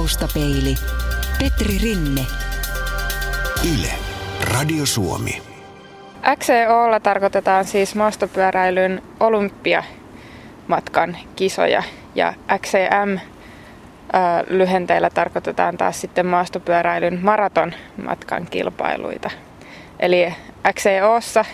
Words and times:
Taustapeili. 0.00 0.74
Petri 1.38 1.78
Rinne. 1.82 2.26
Yle. 3.74 3.90
Radio 4.54 4.86
Suomi. 4.86 5.42
XCOlla 6.36 7.00
tarkoitetaan 7.00 7.64
siis 7.64 7.94
maastopyöräilyn 7.94 9.02
olympiamatkan 9.20 11.16
kisoja 11.36 11.82
ja 12.14 12.34
XCM 12.58 13.18
lyhenteillä 14.48 15.10
tarkoitetaan 15.10 15.76
taas 15.76 16.00
sitten 16.00 16.26
maastopyöräilyn 16.26 17.18
maratonmatkan 17.22 18.46
kilpailuita. 18.50 19.30
Eli 19.98 20.34
XCOssa 20.72 21.44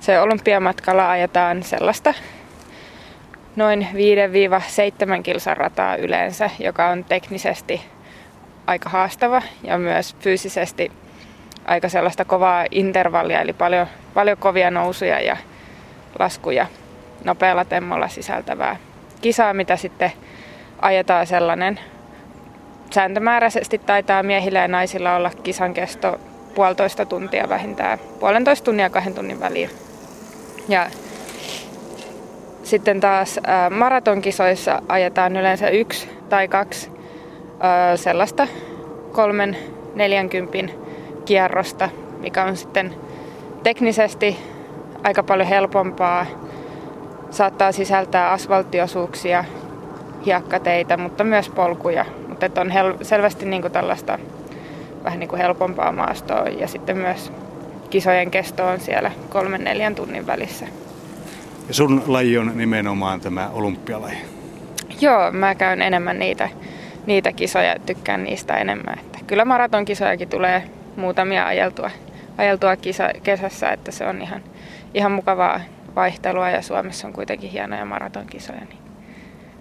se 0.00 0.20
olympiamatkalla 0.20 1.10
ajetaan 1.10 1.62
sellaista 1.62 2.14
noin 3.56 3.88
5-7 5.18 5.22
kilsan 5.22 5.56
rataa 5.56 5.96
yleensä, 5.96 6.50
joka 6.58 6.88
on 6.88 7.04
teknisesti 7.04 7.82
aika 8.66 8.88
haastava 8.88 9.42
ja 9.62 9.78
myös 9.78 10.16
fyysisesti 10.20 10.92
aika 11.64 11.88
sellaista 11.88 12.24
kovaa 12.24 12.64
intervallia, 12.70 13.40
eli 13.40 13.52
paljon, 13.52 13.86
paljon 14.14 14.38
kovia 14.38 14.70
nousuja 14.70 15.20
ja 15.20 15.36
laskuja 16.18 16.66
nopealla 17.24 17.64
temmolla 17.64 18.08
sisältävää 18.08 18.76
kisaa, 19.20 19.54
mitä 19.54 19.76
sitten 19.76 20.12
ajetaan 20.82 21.26
sellainen 21.26 21.80
sääntömääräisesti 22.90 23.78
taitaa 23.78 24.22
miehillä 24.22 24.58
ja 24.58 24.68
naisilla 24.68 25.16
olla 25.16 25.30
kisan 25.42 25.74
kesto 25.74 26.20
puolitoista 26.54 27.06
tuntia 27.06 27.48
vähintään, 27.48 27.98
puolentoista 28.20 28.64
tunnia 28.64 28.90
kahden 28.90 29.14
tunnin 29.14 29.40
väliin. 29.40 29.70
Ja 30.68 30.90
sitten 32.64 33.00
taas 33.00 33.40
maratonkisoissa 33.70 34.82
ajetaan 34.88 35.36
yleensä 35.36 35.68
yksi 35.68 36.08
tai 36.28 36.48
kaksi 36.48 36.90
sellaista 37.96 38.48
kolmen 39.12 39.56
neljänkympin 39.94 40.70
kierrosta, 41.24 41.88
mikä 42.20 42.44
on 42.44 42.56
sitten 42.56 42.94
teknisesti 43.62 44.36
aika 45.02 45.22
paljon 45.22 45.48
helpompaa. 45.48 46.26
Saattaa 47.30 47.72
sisältää 47.72 48.30
asfalttiosuuksia, 48.30 49.44
hiekkateitä, 50.26 50.96
mutta 50.96 51.24
myös 51.24 51.48
polkuja. 51.48 52.04
Mutta 52.28 52.60
on 52.60 52.70
hel- 52.70 52.96
selvästi 53.02 53.46
niin 53.46 53.62
kuin 53.62 53.72
tällaista 53.72 54.18
vähän 55.04 55.18
niin 55.18 55.28
kuin 55.28 55.42
helpompaa 55.42 55.92
maastoa 55.92 56.48
ja 56.48 56.68
sitten 56.68 56.96
myös 56.96 57.32
kisojen 57.90 58.30
kesto 58.30 58.66
on 58.66 58.80
siellä 58.80 59.10
kolmen 59.28 59.64
neljän 59.64 59.94
tunnin 59.94 60.26
välissä. 60.26 60.66
Ja 61.68 61.74
sun 61.74 62.02
laji 62.06 62.38
on 62.38 62.52
nimenomaan 62.54 63.20
tämä 63.20 63.48
olympialaji. 63.52 64.16
Joo, 65.00 65.32
mä 65.32 65.54
käyn 65.54 65.82
enemmän 65.82 66.18
niitä, 66.18 66.48
niitä 67.06 67.32
kisoja, 67.32 67.76
tykkään 67.86 68.24
niistä 68.24 68.56
enemmän. 68.56 68.98
Että 68.98 69.18
kyllä 69.26 69.44
maratonkisojakin 69.44 70.28
tulee 70.28 70.62
muutamia 70.96 71.46
ajeltua, 71.46 71.90
ajeltua 72.38 72.76
kisa, 72.76 73.08
kesässä, 73.22 73.70
että 73.70 73.90
se 73.90 74.06
on 74.06 74.22
ihan, 74.22 74.42
ihan 74.94 75.12
mukavaa 75.12 75.60
vaihtelua 75.96 76.50
ja 76.50 76.62
Suomessa 76.62 77.06
on 77.06 77.12
kuitenkin 77.12 77.50
hienoja 77.50 77.84
maratonkisoja, 77.84 78.60
niin 78.60 78.78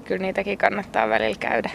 kyllä 0.06 0.22
niitäkin 0.22 0.58
kannattaa 0.58 1.10
välillä 1.10 1.38
käydä. 1.40 1.70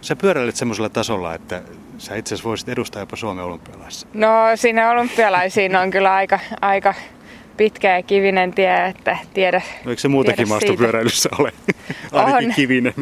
Sä 0.00 0.16
pyöräilet 0.16 0.56
semmoisella 0.56 0.88
tasolla, 0.88 1.34
että 1.34 1.62
sä 1.98 2.14
itse 2.14 2.34
asiassa 2.34 2.48
voisit 2.48 2.68
edustaa 2.68 3.02
jopa 3.02 3.16
Suomen 3.16 3.44
olympialaissa. 3.44 4.06
No 4.14 4.30
sinne 4.54 4.88
olympialaisiin 4.88 5.76
on 5.76 5.90
kyllä 5.90 6.14
aika, 6.14 6.38
aika 6.60 6.94
pitkä 7.56 7.96
ja 7.96 8.02
kivinen 8.02 8.54
tie, 8.54 8.86
että 8.86 9.18
tiedä 9.34 9.62
no, 9.84 9.90
Eikö 9.90 10.00
se 10.00 10.08
muutakin 10.08 10.48
maastopyöräilyssä 10.48 11.28
ole? 11.38 11.52
Ainakin 12.12 12.48
on. 12.48 12.54
kivinen. 12.54 12.94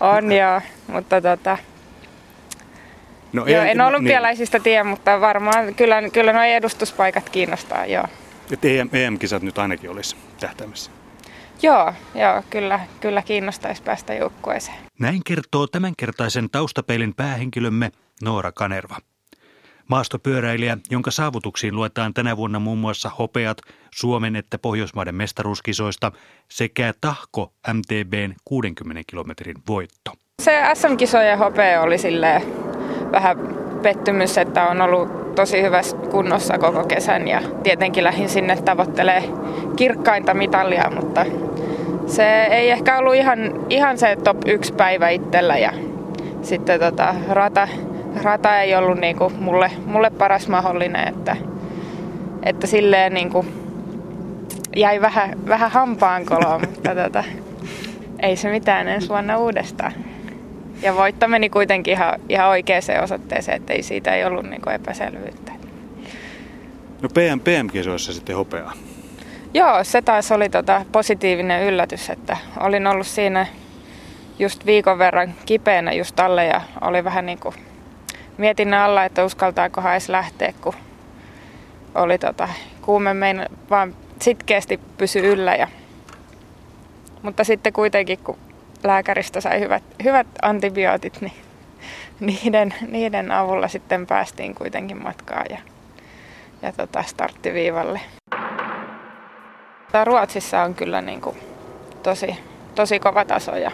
On 0.00 0.32
joo, 0.42 0.60
mutta 0.86 1.20
tota, 1.20 1.58
No, 3.32 3.46
joo, 3.46 3.62
en, 3.62 3.68
en 3.68 3.76
niin. 3.76 3.86
olympialaisista 3.86 4.58
niin. 4.58 4.62
tiedä, 4.62 4.84
mutta 4.84 5.20
varmaan 5.20 5.74
kyllä, 5.74 6.02
kyllä 6.12 6.32
nuo 6.32 6.42
edustuspaikat 6.42 7.28
kiinnostaa, 7.28 7.86
joo. 7.86 8.04
Että 8.52 8.68
EM, 8.68 8.88
EM-kisat 8.92 9.42
nyt 9.42 9.58
ainakin 9.58 9.90
olisi 9.90 10.16
tähtäimessä. 10.40 10.90
Joo, 11.62 11.92
joo 12.14 12.42
kyllä, 12.50 12.80
kyllä 13.00 13.22
kiinnostaisi 13.22 13.82
päästä 13.82 14.14
joukkueeseen. 14.14 14.76
Näin 14.98 15.20
kertoo 15.26 15.66
tämänkertaisen 15.66 16.50
taustapeilin 16.50 17.14
päähenkilömme 17.14 17.90
Noora 18.22 18.52
Kanerva. 18.52 18.96
Maastopyöräilijä, 19.88 20.78
jonka 20.90 21.10
saavutuksiin 21.10 21.76
luetaan 21.76 22.14
tänä 22.14 22.36
vuonna 22.36 22.58
muun 22.58 22.78
muassa 22.78 23.10
hopeat 23.18 23.58
Suomen 23.94 24.36
että 24.36 24.58
Pohjoismaiden 24.58 25.14
mestaruuskisoista 25.14 26.12
sekä 26.50 26.94
Tahko 27.00 27.52
MTBn 27.72 28.34
60 28.44 29.02
kilometrin 29.06 29.56
voitto. 29.68 30.12
Se 30.42 30.62
SM-kisojen 30.74 31.38
hopea 31.38 31.82
oli 31.82 31.98
silleen 31.98 32.42
vähän 33.12 33.36
pettymys, 33.82 34.38
että 34.38 34.66
on 34.66 34.80
ollut 34.80 35.34
tosi 35.34 35.62
hyvässä 35.62 35.96
kunnossa 35.96 36.58
koko 36.58 36.84
kesän 36.84 37.28
ja 37.28 37.40
tietenkin 37.62 38.04
lähdin 38.04 38.28
sinne 38.28 38.56
tavoittelee 38.56 39.22
kirkkainta 39.76 40.34
mitalia, 40.34 40.90
mutta 40.94 41.26
se 42.06 42.42
ei 42.42 42.70
ehkä 42.70 42.98
ollut 42.98 43.14
ihan, 43.14 43.38
ihan 43.70 43.98
se 43.98 44.16
top 44.24 44.36
1 44.46 44.72
päivä 44.72 45.08
itsellä 45.08 45.58
ja 45.58 45.72
sitten 46.42 46.80
tota, 46.80 47.14
rata, 47.28 47.68
rata 48.22 48.60
ei 48.60 48.74
ollut 48.74 48.98
niinku 48.98 49.32
mulle, 49.40 49.70
mulle 49.86 50.10
paras 50.10 50.48
mahdollinen, 50.48 51.08
että, 51.08 51.36
että 52.42 52.66
silleen 52.66 53.14
niinku 53.14 53.46
jäi 54.76 55.00
vähän, 55.00 55.38
vähän 55.48 55.70
hampaankoloon, 55.70 56.60
mutta 56.60 56.94
tota, 57.04 57.24
ei 58.18 58.36
se 58.36 58.50
mitään 58.50 58.88
ensi 58.88 59.08
vuonna 59.08 59.38
uudestaan. 59.38 59.92
Ja 60.82 60.96
voitto 60.96 61.28
meni 61.28 61.50
kuitenkin 61.50 61.92
ihan, 61.92 62.20
ihan 62.28 62.48
oikeaan 62.48 62.82
osoitteeseen, 63.02 63.56
että 63.56 63.72
ei 63.72 63.82
siitä 63.82 64.14
ei 64.14 64.24
ollut 64.24 64.46
niin 64.46 64.72
epäselvyyttä. 64.74 65.52
No 67.02 67.08
PM, 67.08 67.40
PM-kisoissa 67.40 68.12
sitten 68.12 68.36
hopeaa. 68.36 68.72
Joo, 69.54 69.84
se 69.84 70.02
taas 70.02 70.32
oli 70.32 70.48
tota 70.48 70.84
positiivinen 70.92 71.62
yllätys, 71.62 72.10
että 72.10 72.36
olin 72.60 72.86
ollut 72.86 73.06
siinä 73.06 73.46
just 74.38 74.66
viikon 74.66 74.98
verran 74.98 75.34
kipeänä 75.46 75.92
just 75.92 76.20
alle 76.20 76.44
ja 76.44 76.60
oli 76.80 77.04
vähän 77.04 77.26
niin 77.26 77.38
kuin 77.38 77.54
mietin 78.38 78.74
alla, 78.74 79.04
että 79.04 79.24
uskaltaako 79.24 79.80
edes 79.90 80.08
lähteä, 80.08 80.54
kun 80.60 80.74
oli 81.94 82.18
tota, 82.18 82.48
kuume 82.82 83.14
mein, 83.14 83.46
vaan 83.70 83.94
sitkeästi 84.20 84.80
pysy 84.98 85.18
yllä. 85.32 85.54
Ja, 85.54 85.68
mutta 87.22 87.44
sitten 87.44 87.72
kuitenkin, 87.72 88.18
kun 88.18 88.38
lääkäristä 88.84 89.40
sai 89.40 89.60
hyvät, 89.60 89.82
hyvät 90.04 90.26
antibiootit, 90.42 91.20
niin 91.20 91.32
niiden, 92.20 92.74
niiden 92.88 93.30
avulla 93.30 93.68
sitten 93.68 94.06
päästiin 94.06 94.54
kuitenkin 94.54 95.02
matkaan 95.02 95.46
ja, 95.50 95.58
ja 96.62 96.72
tota 96.72 97.02
starttiviivalle. 97.02 98.00
Ruotsissa 100.04 100.62
on 100.62 100.74
kyllä 100.74 101.00
niin 101.00 101.20
kuin 101.20 101.36
tosi, 102.02 102.36
tosi 102.74 102.98
kova 102.98 103.24
taso 103.24 103.56
ja 103.56 103.70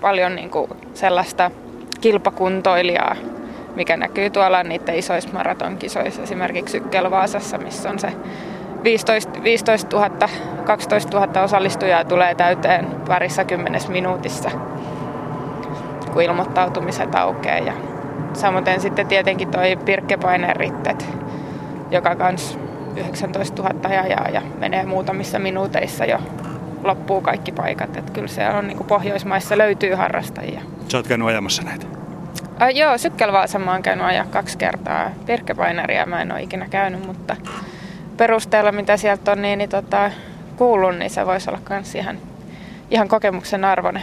paljon 0.00 0.34
niin 0.36 0.50
kuin 0.50 0.70
sellaista 0.94 1.50
kilpakuntoilijaa, 2.00 3.16
mikä 3.76 3.96
näkyy 3.96 4.30
tuolla 4.30 4.62
niiden 4.62 4.94
isoissa 4.94 5.30
maratonkisoissa, 5.32 6.22
esimerkiksi 6.22 6.72
Sykkelvaasassa, 6.72 7.58
missä 7.58 7.90
on 7.90 7.98
se 7.98 8.12
15, 8.84 9.42
15 9.42 9.96
000, 9.96 10.28
12 10.64 11.20
000 11.20 11.42
osallistujaa 11.42 12.04
tulee 12.04 12.34
täyteen 12.34 12.86
parissa 13.08 13.44
kymmenes 13.44 13.88
minuutissa, 13.88 14.50
kun 16.12 16.22
ilmoittautumiset 16.22 17.14
aukeaa. 17.14 17.58
Ja 17.58 17.72
samoin 18.32 18.64
sitten 18.78 19.06
tietenkin 19.06 19.50
toi 19.50 19.76
Pirkkepainen 19.84 20.56
rittet, 20.56 21.06
joka 21.90 22.14
kans 22.16 22.58
19 22.96 23.62
000 23.62 23.88
ajaa 23.88 24.28
ja 24.28 24.42
menee 24.58 24.84
muutamissa 24.84 25.38
minuuteissa 25.38 26.04
jo 26.04 26.18
loppuu 26.84 27.20
kaikki 27.20 27.52
paikat. 27.52 27.96
Et 27.96 28.10
kyllä 28.10 28.28
se 28.28 28.48
on 28.48 28.66
niin 28.66 28.84
Pohjoismaissa 28.84 29.58
löytyy 29.58 29.94
harrastajia. 29.94 30.60
Sä 30.88 30.98
oot 30.98 31.06
käynyt 31.06 31.28
ajamassa 31.28 31.62
näitä? 31.62 32.01
Äh, 32.60 32.68
joo, 32.74 32.98
Sykkelvaasa 32.98 33.58
mä 33.58 33.72
oon 33.72 33.82
käynyt 33.82 34.06
ajaa 34.06 34.24
kaksi 34.24 34.58
kertaa. 34.58 35.10
Pirkkepaineria 35.26 36.06
mä 36.06 36.22
en 36.22 36.32
ole 36.32 36.42
ikinä 36.42 36.68
käynyt, 36.68 37.06
mutta 37.06 37.36
perusteella, 38.16 38.72
mitä 38.72 38.96
sieltä 38.96 39.32
on 39.32 39.42
niin, 39.42 39.58
niin 39.58 39.70
tota, 39.70 40.10
kuullut, 40.56 40.96
niin 40.96 41.10
se 41.10 41.26
voisi 41.26 41.50
olla 41.50 41.60
myös 41.68 41.94
ihan, 41.94 42.18
ihan 42.90 43.08
kokemuksen 43.08 43.64
arvoinen. 43.64 44.02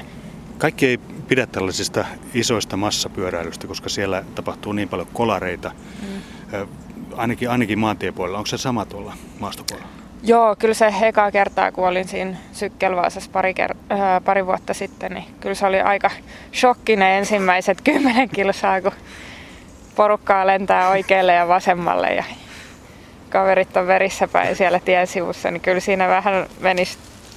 Kaikki 0.58 0.88
ei 0.88 0.98
pidä 1.28 1.46
tällaisista 1.46 2.06
isoista 2.34 2.78
massapyöräilystä, 2.78 3.68
koska 3.68 3.90
siellä 3.90 4.24
tapahtuu 4.36 4.74
niin 4.74 4.90
paljon 4.90 5.08
kolareita. 5.14 5.72
Mm. 6.02 6.68
Ainakin, 7.16 7.50
ainakin 7.50 7.80
maantiepuolella. 7.80 8.38
Onko 8.38 8.48
se 8.48 8.58
sama 8.58 8.86
tuolla 8.86 9.14
maastopuolella? 9.40 9.90
Joo, 10.24 10.56
kyllä 10.60 10.74
se 10.74 10.94
eka 11.02 11.32
kertaa, 11.32 11.72
kun 11.72 11.88
olin 11.88 12.08
siinä 12.08 12.38
Sykkelvaasassa 12.52 13.30
pari, 13.34 13.54
ker- 13.54 13.94
äh, 13.94 14.24
pari 14.26 14.46
vuotta 14.46 14.74
sitten, 14.74 15.12
niin 15.12 15.26
kyllä 15.40 15.56
se 15.56 15.66
oli 15.66 15.82
aika 15.82 16.12
shokkinen 16.54 17.12
ensimmäiset 17.12 17.82
kymmenen 17.86 18.30
kilsaa, 18.30 18.82
kun 18.82 18.92
porukkaa 19.96 20.48
lentää 20.48 20.90
oikealle 20.90 21.34
ja 21.34 21.48
vasemmalle 21.48 22.08
ja 22.08 22.24
kaverit 23.30 23.78
on 23.78 23.88
verissä 23.88 24.28
päin 24.28 24.56
siellä 24.56 24.80
tien 24.80 25.08
sivussa, 25.08 25.52
niin 25.52 25.62
kyllä 25.62 25.80
siinä 25.80 26.08
vähän 26.08 26.46
meni, 26.60 26.84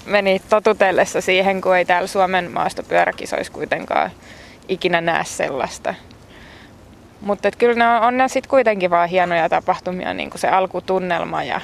meni 0.06 0.42
totutellessa 0.48 1.20
siihen, 1.20 1.60
kun 1.60 1.76
ei 1.76 1.84
täällä 1.84 2.06
Suomen 2.06 2.50
maastopyöräkisoissa 2.50 3.52
kuitenkaan 3.52 4.10
ikinä 4.68 5.00
näe 5.00 5.24
sellaista. 5.24 5.94
Mutta 7.20 7.50
kyllä 7.58 7.74
ne 7.74 8.06
on, 8.06 8.20
on 8.20 8.28
sitten 8.28 8.50
kuitenkin 8.50 8.90
vaan 8.90 9.08
hienoja 9.08 9.48
tapahtumia, 9.48 10.14
niin 10.14 10.30
kuin 10.30 10.40
se 10.40 10.48
alkutunnelma 10.48 11.44
ja, 11.44 11.60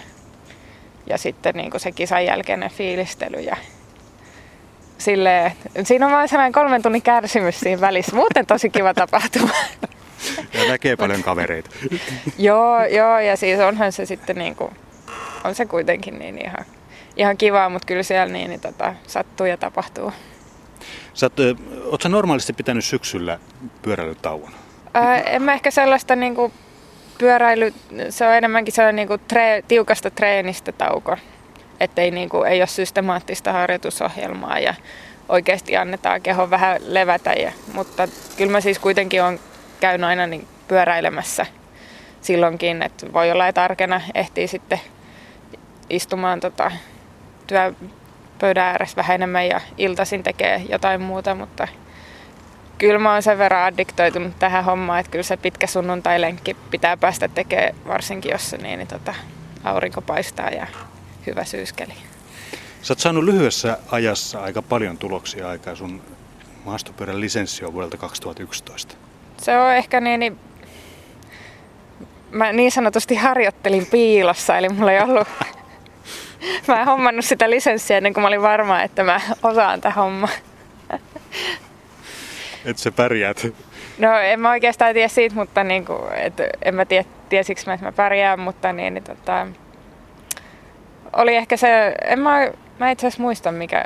ja 1.10 1.18
sitten 1.18 1.54
niin 1.54 1.70
kuin 1.70 1.80
se 1.80 1.92
kisan 1.92 2.24
jälkeinen 2.24 2.70
fiilistely. 2.70 3.40
Ja 3.40 3.56
silleen, 4.98 5.52
siinä 5.84 6.06
on 6.06 6.12
vain 6.12 6.28
sellainen 6.28 6.52
kolmen 6.52 6.82
tunnin 6.82 7.02
kärsimys 7.02 7.60
siinä 7.60 7.80
välissä. 7.80 8.16
Muuten 8.16 8.46
tosi 8.46 8.70
kiva 8.70 8.94
tapahtuma. 8.94 9.50
Ja 10.52 10.68
näkee 10.68 10.96
paljon 10.96 11.22
kavereita. 11.22 11.70
joo, 12.38 12.84
joo, 12.84 13.18
ja 13.18 13.36
siis 13.36 13.60
onhan 13.60 13.92
se 13.92 14.06
sitten 14.06 14.36
niin 14.36 14.54
kuin, 14.54 14.70
on 15.44 15.54
se 15.54 15.66
kuitenkin 15.66 16.18
niin 16.18 16.44
ihan, 16.44 16.64
ihan 17.16 17.36
kivaa, 17.36 17.68
mutta 17.68 17.86
kyllä 17.86 18.02
siellä 18.02 18.32
niin, 18.32 18.50
niin 18.50 18.60
tota, 18.60 18.94
sattuu 19.06 19.46
ja 19.46 19.56
tapahtuu. 19.56 20.12
Sä 21.14 21.26
oot, 21.26 21.58
oot 21.84 22.04
normaalisti 22.04 22.52
pitänyt 22.52 22.84
syksyllä 22.84 23.38
pyöräilytauon? 23.82 24.52
Ää, 24.94 25.20
en 25.20 25.42
mä 25.42 25.52
ehkä 25.52 25.70
sellaista 25.70 26.16
niin 26.16 26.34
kuin 26.34 26.52
pyöräily, 27.18 27.74
se 28.10 28.26
on 28.26 28.34
enemmänkin 28.34 28.74
sellainen 28.74 28.96
niin 28.96 29.08
kuin 29.08 29.20
tre, 29.28 29.62
tiukasta 29.68 30.10
treenistä 30.10 30.72
tauko. 30.72 31.16
Että 31.80 32.02
ei, 32.02 32.10
niin 32.10 32.28
kuin, 32.28 32.48
ei 32.48 32.60
ole 32.60 32.66
systemaattista 32.66 33.52
harjoitusohjelmaa 33.52 34.58
ja 34.58 34.74
oikeasti 35.28 35.76
annetaan 35.76 36.22
kehon 36.22 36.50
vähän 36.50 36.80
levätä. 36.86 37.32
Ja, 37.32 37.52
mutta 37.72 38.08
kyllä 38.36 38.52
mä 38.52 38.60
siis 38.60 38.78
kuitenkin 38.78 39.22
on 39.22 39.38
käyn 39.80 40.04
aina 40.04 40.26
niin 40.26 40.46
pyöräilemässä 40.68 41.46
silloinkin, 42.20 42.82
että 42.82 43.12
voi 43.12 43.30
olla, 43.30 43.48
että 43.48 43.64
arkena 43.64 44.00
ehtii 44.14 44.48
sitten 44.48 44.80
istumaan 45.90 46.40
tota, 46.40 46.72
työpöydän 47.46 48.64
ääressä 48.64 48.96
vähän 48.96 49.14
enemmän 49.14 49.46
ja 49.46 49.60
iltaisin 49.78 50.22
tekee 50.22 50.62
jotain 50.68 51.00
muuta, 51.00 51.34
mutta 51.34 51.68
kyllä 52.78 52.98
mä 52.98 53.12
oon 53.12 53.22
sen 53.22 53.38
verran 53.38 53.64
addiktoitunut 53.64 54.38
tähän 54.38 54.64
hommaan, 54.64 55.00
että 55.00 55.10
kyllä 55.10 55.22
se 55.22 55.36
pitkä 55.36 55.66
sunnuntai-lenkki 55.66 56.56
pitää 56.70 56.96
päästä 56.96 57.28
tekemään, 57.28 57.74
varsinkin 57.86 58.32
jos 58.32 58.50
se 58.50 58.56
niin, 58.56 58.78
niin 58.78 58.88
tota, 58.88 59.14
aurinko 59.64 60.00
paistaa 60.00 60.50
ja 60.50 60.66
hyvä 61.26 61.44
syyskeli. 61.44 61.92
Sä 62.82 62.92
oot 62.92 62.98
saanut 62.98 63.24
lyhyessä 63.24 63.78
ajassa 63.90 64.40
aika 64.40 64.62
paljon 64.62 64.98
tuloksia 64.98 65.48
aikaa. 65.48 65.74
Sun 65.74 66.02
maastopyörän 66.64 67.20
lisenssi 67.20 67.64
on 67.64 67.72
vuodelta 67.72 67.96
2011. 67.96 68.94
Se 69.36 69.58
on 69.58 69.74
ehkä 69.74 70.00
niin, 70.00 70.20
niin 70.20 70.38
mä 72.30 72.52
niin 72.52 72.72
sanotusti 72.72 73.14
harjoittelin 73.14 73.86
piilossa, 73.86 74.58
eli 74.58 74.68
mulla 74.68 74.92
ei 74.92 75.00
ollut 75.00 75.28
mä 76.68 76.80
en 76.80 76.86
hommannut 76.86 77.24
sitä 77.24 77.50
lisenssiä 77.50 77.96
ennen 77.96 78.14
kuin 78.14 78.22
mä 78.22 78.28
olin 78.28 78.42
varma, 78.42 78.82
että 78.82 79.04
mä 79.04 79.20
osaan 79.42 79.80
tätä 79.80 79.94
hommaa. 79.94 80.28
Että 82.64 82.82
sä 82.82 82.92
pärjäät? 82.92 83.46
No 83.98 84.18
en 84.18 84.40
mä 84.40 84.50
oikeastaan 84.50 84.94
tiedä 84.94 85.08
siitä, 85.08 85.36
mutta 85.36 85.64
niin 85.64 85.84
kuin, 85.84 86.12
et, 86.14 86.34
en 86.64 86.74
mä 86.74 86.84
tiedä, 86.84 87.04
tiesikö 87.28 87.60
mä, 87.66 87.74
että 87.74 87.86
mä 87.86 87.92
pärjään, 87.92 88.40
mutta 88.40 88.72
niin, 88.72 88.94
niin 88.94 89.04
tota, 89.04 89.46
oli 91.12 91.36
ehkä 91.36 91.56
se, 91.56 91.94
en 92.04 92.18
mä, 92.18 92.50
mä 92.78 92.90
itse 92.90 93.06
asiassa 93.06 93.22
muista 93.22 93.52
mikä, 93.52 93.84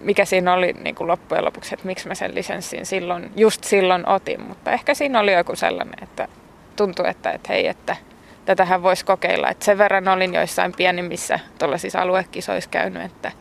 mikä 0.00 0.24
siinä 0.24 0.54
oli 0.54 0.72
niin 0.72 0.94
kuin 0.94 1.08
loppujen 1.08 1.44
lopuksi, 1.44 1.74
että 1.74 1.86
miksi 1.86 2.08
mä 2.08 2.14
sen 2.14 2.34
lisenssin 2.34 2.86
silloin, 2.86 3.30
just 3.36 3.64
silloin 3.64 4.08
otin, 4.08 4.42
mutta 4.42 4.72
ehkä 4.72 4.94
siinä 4.94 5.20
oli 5.20 5.32
joku 5.32 5.56
sellainen, 5.56 6.02
että 6.02 6.28
tuntui, 6.76 7.08
että, 7.08 7.30
että 7.30 7.52
hei, 7.52 7.66
että 7.66 7.96
tätähän 8.44 8.82
voisi 8.82 9.04
kokeilla. 9.04 9.50
Et 9.50 9.62
sen 9.62 9.78
verran 9.78 10.08
olin 10.08 10.34
joissain 10.34 10.72
pienimmissä 10.76 11.40
tuollaisissa 11.58 12.00
aluekisoissa 12.00 12.70
käynyt, 12.70 13.02
että 13.02 13.32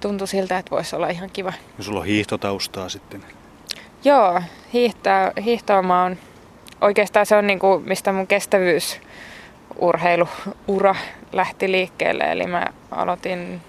tuntui 0.00 0.28
siltä, 0.28 0.58
että 0.58 0.70
voisi 0.70 0.96
olla 0.96 1.08
ihan 1.08 1.30
kiva. 1.32 1.52
Ja 1.78 1.84
sulla 1.84 2.00
on 2.00 2.06
hiihtotaustaa 2.06 2.88
sitten? 2.88 3.24
Joo, 4.04 4.42
hiihtoa, 4.72 5.32
hiihtoa 5.44 5.78
on, 5.78 6.16
oikeastaan 6.80 7.26
se 7.26 7.36
on 7.36 7.46
niin 7.46 7.58
kuin, 7.58 7.88
mistä 7.88 8.12
mun 8.12 8.26
kestävyysurheiluura 8.26 10.94
lähti 11.32 11.72
liikkeelle. 11.72 12.24
Eli 12.24 12.46
mä 12.46 12.66
aloitin 12.90 13.60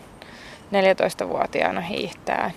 14-vuotiaana 0.72 1.82
hiihtään. 1.82 2.54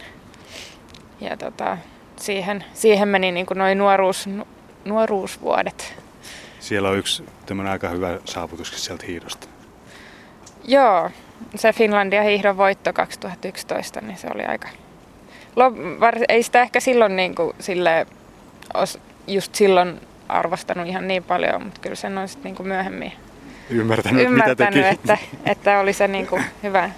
Ja 1.21 1.37
tota, 1.37 1.79
siihen, 2.17 2.65
siihen 2.75 3.09
meni 3.09 3.33
niin 3.33 3.47
noin 3.55 3.79
nuoruus, 3.79 4.29
nuoruusvuodet. 4.85 5.95
Siellä 6.61 6.89
on 6.89 6.99
yksi 6.99 7.25
tämmöinen 7.47 7.73
aika 7.73 7.89
hyvä 7.89 8.19
saavutuskin 8.25 8.79
sieltä 8.79 9.07
hiihdosta. 9.07 9.47
Joo, 10.65 11.11
se 11.55 11.73
Finlandia 11.73 12.23
hiihdon 12.23 12.57
voitto 12.57 12.93
2011, 12.93 14.01
niin 14.01 14.19
se 14.19 14.29
oli 14.35 14.45
aika... 14.45 14.69
Ei 16.29 16.43
sitä 16.43 16.63
ehkä 16.63 16.81
silloin 16.81 17.17
niin 17.17 17.35
kuin, 17.35 17.53
sille, 17.61 18.07
just 19.27 19.55
silloin 19.55 20.01
arvostanut 20.29 20.87
ihan 20.87 21.09
niin 21.09 21.25
paljon, 21.25 21.63
mutta 21.65 21.81
kyllä 21.81 21.97
sen 21.97 22.19
on 22.19 22.29
sitten 22.29 22.55
niin 22.55 22.69
myöhemmin 22.69 23.13
ymmärtänyt, 23.71 24.25
ymmärtänyt 24.25 24.75
mitä 24.75 24.89
että, 24.89 25.19
että 25.45 25.79
oli 25.79 25.93
se 25.93 26.09
niin 26.09 26.27
kuin 26.27 26.45
hyvä, 26.63 26.91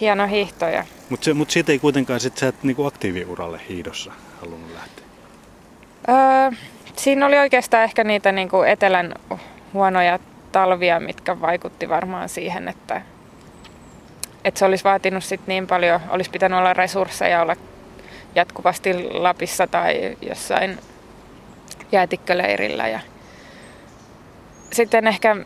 hieno 0.00 0.26
hiihto. 0.26 0.66
Mutta 1.08 1.34
mut 1.34 1.50
siitä 1.50 1.72
ei 1.72 1.78
kuitenkaan 1.78 2.20
sit 2.20 2.36
sä 2.36 2.48
et 2.48 2.62
niin 2.62 2.86
aktiiviuralle 2.86 3.60
hiidossa 3.68 4.12
halunnut 4.40 4.70
lähteä? 4.74 5.04
Öö, 6.08 6.50
siinä 6.96 7.26
oli 7.26 7.38
oikeastaan 7.38 7.84
ehkä 7.84 8.04
niitä 8.04 8.32
niin 8.32 8.48
kuin 8.48 8.68
etelän 8.68 9.14
huonoja 9.74 10.18
talvia, 10.52 11.00
mitkä 11.00 11.40
vaikutti 11.40 11.88
varmaan 11.88 12.28
siihen, 12.28 12.68
että, 12.68 13.02
että 14.48 14.58
se 14.58 14.64
olisi 14.64 14.84
vaatinut 14.84 15.24
sit 15.24 15.40
niin 15.46 15.66
paljon, 15.66 16.00
olisi 16.08 16.30
pitänyt 16.30 16.58
olla 16.58 16.74
resursseja 16.74 17.42
olla 17.42 17.56
jatkuvasti 18.34 19.08
Lapissa 19.10 19.66
tai 19.66 20.16
jossain 20.22 20.78
jäätikköleirillä. 21.92 22.88
Ja 22.88 23.00
sitten 24.72 25.06
ehkä, 25.06 25.36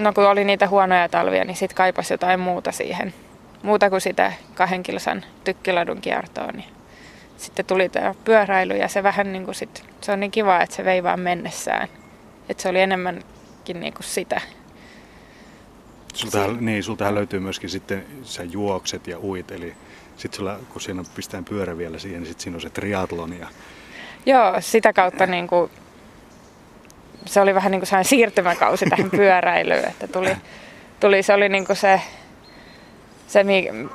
no 0.00 0.12
kun 0.12 0.28
oli 0.28 0.44
niitä 0.44 0.68
huonoja 0.68 1.08
talvia, 1.08 1.44
niin 1.44 1.56
sitten 1.56 1.76
kaipasi 1.76 2.14
jotain 2.14 2.40
muuta 2.40 2.72
siihen. 2.72 3.14
Muuta 3.62 3.90
kuin 3.90 4.00
sitä 4.00 4.32
kahden 4.54 4.82
kilsan 4.82 5.24
tykkiladun 5.44 6.00
kiertoa. 6.00 6.52
Niin 6.52 6.68
sitten 7.36 7.66
tuli 7.66 7.88
tämä 7.88 8.14
pyöräily 8.24 8.76
ja 8.76 8.88
se 8.88 9.02
vähän 9.02 9.32
niin 9.32 9.44
kuin 9.44 9.54
sit, 9.54 9.84
se 10.00 10.12
on 10.12 10.20
niin 10.20 10.30
kiva, 10.30 10.60
että 10.60 10.76
se 10.76 10.84
vei 10.84 11.02
vaan 11.02 11.20
mennessään. 11.20 11.88
Että 12.48 12.62
se 12.62 12.68
oli 12.68 12.80
enemmänkin 12.80 13.80
niin 13.80 13.94
kuin 13.94 14.04
sitä. 14.04 14.40
Sultahan, 16.14 16.56
niin, 16.60 16.82
sultahan 16.82 17.14
löytyy 17.14 17.40
myöskin 17.40 17.70
sitten, 17.70 18.06
sä 18.22 18.42
juokset 18.42 19.06
ja 19.06 19.18
uit, 19.18 19.50
eli 19.50 19.74
sitten 20.16 20.38
sulla, 20.38 20.58
kun 20.72 20.80
siinä 20.80 21.04
pistään 21.14 21.44
pyörä 21.44 21.78
vielä 21.78 21.98
siihen, 21.98 22.20
niin 22.20 22.28
sitten 22.28 22.42
siinä 22.42 22.56
on 22.56 22.60
se 22.60 22.70
triathlon. 22.70 23.38
Ja... 23.38 23.48
Joo, 24.26 24.54
sitä 24.60 24.92
kautta 24.92 25.26
niin 25.26 25.46
kuin, 25.46 25.70
se 27.26 27.40
oli 27.40 27.54
vähän 27.54 27.72
niin 27.72 27.80
kuin 27.80 28.04
siirtymäkausi 28.04 28.86
tähän 28.86 29.10
pyöräilyyn, 29.20 29.84
että 29.84 30.08
tuli, 30.08 30.36
tuli 31.00 31.22
se 31.22 31.34
oli 31.34 31.48
niin 31.48 31.66
kuin 31.66 31.76
se 31.76 32.00
se 33.30 33.44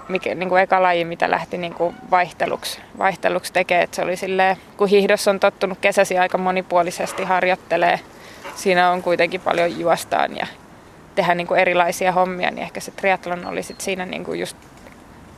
mikä, 0.09 0.35
niin 0.35 0.49
kuin 0.49 0.61
eka 0.61 0.81
laji, 0.81 1.05
mitä 1.05 1.31
lähti 1.31 1.57
niin 1.57 1.73
kuin 1.73 1.95
vaihteluksi, 2.11 2.81
vaihteluksi 2.97 3.53
tekemään. 3.53 3.83
Että 3.83 3.95
se 3.95 4.01
oli 4.01 4.15
silleen, 4.15 4.57
kun 4.77 4.87
hiihdossa 4.87 5.31
on 5.31 5.39
tottunut 5.39 5.77
kesäsi 5.81 6.17
aika 6.17 6.37
monipuolisesti 6.37 7.23
harjoittelee, 7.23 7.99
siinä 8.55 8.91
on 8.91 9.03
kuitenkin 9.03 9.41
paljon 9.41 9.79
juostaan 9.79 10.37
ja 10.37 10.47
tehdä 11.15 11.35
niin 11.35 11.47
kuin 11.47 11.59
erilaisia 11.59 12.11
hommia, 12.11 12.51
niin 12.51 12.63
ehkä 12.63 12.79
se 12.79 12.91
triathlon 12.91 13.45
oli 13.45 13.63
sit 13.63 13.81
siinä 13.81 14.05
niin 14.05 14.23
kuin 14.23 14.39
just 14.39 14.57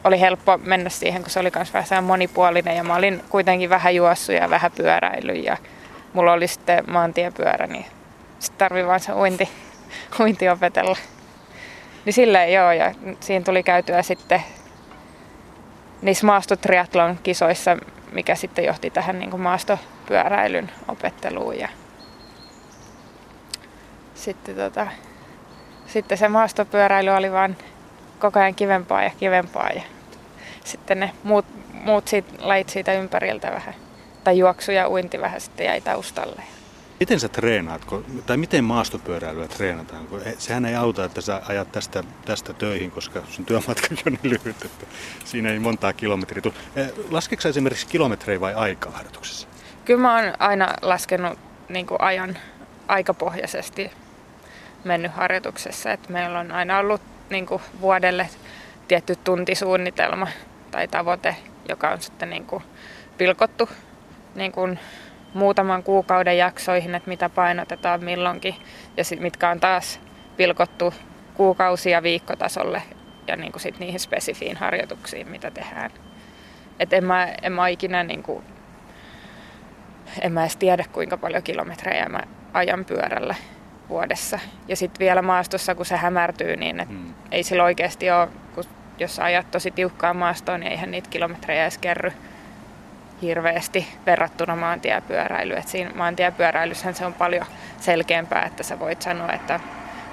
oli 0.04 0.20
helppo 0.20 0.58
mennä 0.58 0.90
siihen, 0.90 1.22
kun 1.22 1.30
se 1.30 1.40
oli 1.40 1.52
myös 1.56 1.74
vähän 1.74 2.04
monipuolinen 2.04 2.78
ja 2.78 2.84
mä 2.84 2.96
olin 2.96 3.24
kuitenkin 3.30 3.70
vähän 3.70 3.96
juossut 3.96 4.36
ja 4.36 4.50
vähän 4.50 4.72
pyöräily 4.72 5.34
ja 5.34 5.58
mulla 6.14 6.34
oli 6.34 6.48
sitten 6.48 6.84
maantiepyörä, 6.92 7.68
niin 7.68 7.86
sitten 8.40 8.58
tarvii 8.58 8.88
vaan 8.88 9.00
se 9.00 9.14
uinti, 9.14 9.50
uinti 10.20 10.50
opetella. 10.50 10.98
Niin 12.06 12.14
silleen 12.14 12.54
joo, 12.54 12.72
ja 12.72 12.92
siinä 13.20 13.46
tuli 13.46 13.64
käytyä 13.64 14.02
sitten 14.02 14.44
niissä 16.02 16.26
maastotriatlon 16.26 17.18
kisoissa, 17.24 17.78
mikä 18.12 18.36
sitten 18.36 18.66
johti 18.66 18.90
tähän 18.90 19.20
niin 19.20 19.32
kuin 19.32 19.42
maastopyöräilyn 19.42 20.72
opetteluun. 20.88 21.60
Ja 21.60 21.70
sitten, 24.16 24.56
tota, 24.56 24.88
sitten 25.88 26.18
se 26.18 26.28
maastopyöräily 26.28 27.10
oli 27.10 27.32
vaan 27.32 27.56
koko 28.20 28.40
ajan 28.40 28.56
kivempaa 28.56 29.04
ja 29.04 29.12
kivempaa. 29.20 29.70
Ja 29.70 29.82
sitten 30.64 31.00
ne 31.00 31.12
muut, 31.24 31.46
muut 31.74 32.08
siitä, 32.08 32.34
lait 32.40 32.70
siitä 32.70 32.94
ympäriltä 32.94 33.52
vähän, 33.52 33.74
tai 34.24 34.38
juoksu 34.38 34.72
ja 34.72 34.90
uinti 34.90 35.22
vähän 35.22 35.42
sitten 35.42 35.66
jäi 35.66 35.82
taustalle. 35.82 36.42
Miten 37.00 37.20
sä 37.20 37.30
treenaat, 37.30 37.82
tai 38.26 38.38
miten 38.38 38.64
maastopyöräilyä 38.64 39.48
treenataan? 39.48 40.08
Sehän 40.38 40.66
ei 40.66 40.76
auta, 40.76 41.06
että 41.06 41.22
sä 41.22 41.42
ajat 41.48 41.72
tästä, 41.72 42.04
tästä 42.26 42.54
töihin, 42.54 42.92
koska 42.92 43.24
sun 43.30 43.46
työmatka 43.46 43.88
on 43.92 44.14
niin 44.14 44.20
lyhyt, 44.24 44.66
että 44.66 44.86
siinä 45.26 45.50
ei 45.50 45.60
montaa 45.60 45.94
kilometriä 45.94 46.42
tule. 46.42 46.54
Eh, 46.76 46.92
laskeeko 47.10 47.42
sä 47.42 47.50
esimerkiksi 47.50 47.88
kilometrejä 47.88 48.40
vai 48.40 48.54
aikaa 48.54 48.92
harjoituksessa? 48.92 49.48
Kyllä 49.86 50.02
mä 50.02 50.16
oon 50.16 50.34
aina 50.40 50.74
laskenut 50.82 51.40
niin 51.70 51.86
kuin 51.86 52.02
ajan 52.02 52.38
aikapohjaisesti 52.88 53.92
mennyt 54.84 55.12
harjoituksessa. 55.12 55.92
että 55.92 56.14
meillä 56.14 56.40
on 56.40 56.52
aina 56.52 56.78
ollut 56.78 57.02
niin 57.30 57.46
kuin 57.46 57.62
vuodelle 57.82 58.30
tietty 58.88 59.16
tuntisuunnitelma 59.24 60.28
tai 60.72 60.88
tavoite, 60.88 61.36
joka 61.70 61.90
on 61.90 62.02
sitten 62.02 62.30
niin 62.30 62.46
kuin 62.46 62.64
pilkottu 63.18 63.70
niin 64.36 64.52
kuin 64.52 64.80
muutaman 65.34 65.84
kuukauden 65.84 66.38
jaksoihin, 66.38 66.96
että 66.96 67.10
mitä 67.10 67.30
painotetaan 67.30 68.04
milloinkin 68.04 68.56
ja 68.98 69.04
sit, 69.04 69.20
mitkä 69.20 69.50
on 69.50 69.60
taas 69.60 70.00
pilkottu 70.38 70.94
kuukausi- 71.34 71.92
ja 71.92 72.04
viikkotasolle 72.04 72.82
ja 73.28 73.36
niin 73.36 73.52
kuin 73.52 73.62
sit 73.62 73.80
niihin 73.80 74.00
spesifiin 74.00 74.58
harjoituksiin, 74.58 75.28
mitä 75.28 75.52
tehdään. 75.52 75.92
Et 76.80 76.94
en, 76.94 77.04
mä, 77.04 77.28
en 77.42 77.52
mä 77.52 77.68
ikinä, 77.68 78.04
niin 78.04 78.24
kuin, 78.24 78.44
en 80.22 80.32
mä 80.32 80.42
edes 80.42 80.58
tiedä 80.58 80.86
kuinka 80.92 81.18
paljon 81.18 81.44
kilometrejä 81.44 82.10
mä 82.10 82.24
ajan 82.54 82.86
pyörällä 82.86 83.36
vuodessa. 83.90 84.40
Ja 84.68 84.76
sitten 84.76 85.00
vielä 85.00 85.22
maastossa, 85.22 85.76
kun 85.76 85.86
se 85.86 85.98
hämärtyy, 85.98 86.56
niin 86.56 86.80
et 86.80 86.90
hmm. 86.90 87.14
ei 87.32 87.44
sillä 87.44 87.64
oikeasti 87.64 88.12
ole, 88.12 88.28
kun 88.56 88.64
jos 89.00 89.20
ajat 89.20 89.52
tosi 89.52 89.72
tiukkaa 89.72 90.14
maastoon, 90.14 90.60
niin 90.60 90.72
eihän 90.72 90.92
niitä 90.92 91.10
kilometrejä 91.10 91.64
edes 91.64 91.78
kerry 91.78 92.12
hirveästi 93.22 93.88
verrattuna 94.06 94.56
maantiepyöräilyyn. 94.56 95.60
Et 95.60 95.68
siinä 95.68 95.92
maantiepyöräilyssähän 95.96 96.96
se 96.96 97.06
on 97.06 97.14
paljon 97.14 97.46
selkeämpää, 97.80 98.44
että 98.46 98.64
sä 98.64 98.80
voit 98.80 99.02
sanoa, 99.02 99.34
että 99.34 99.60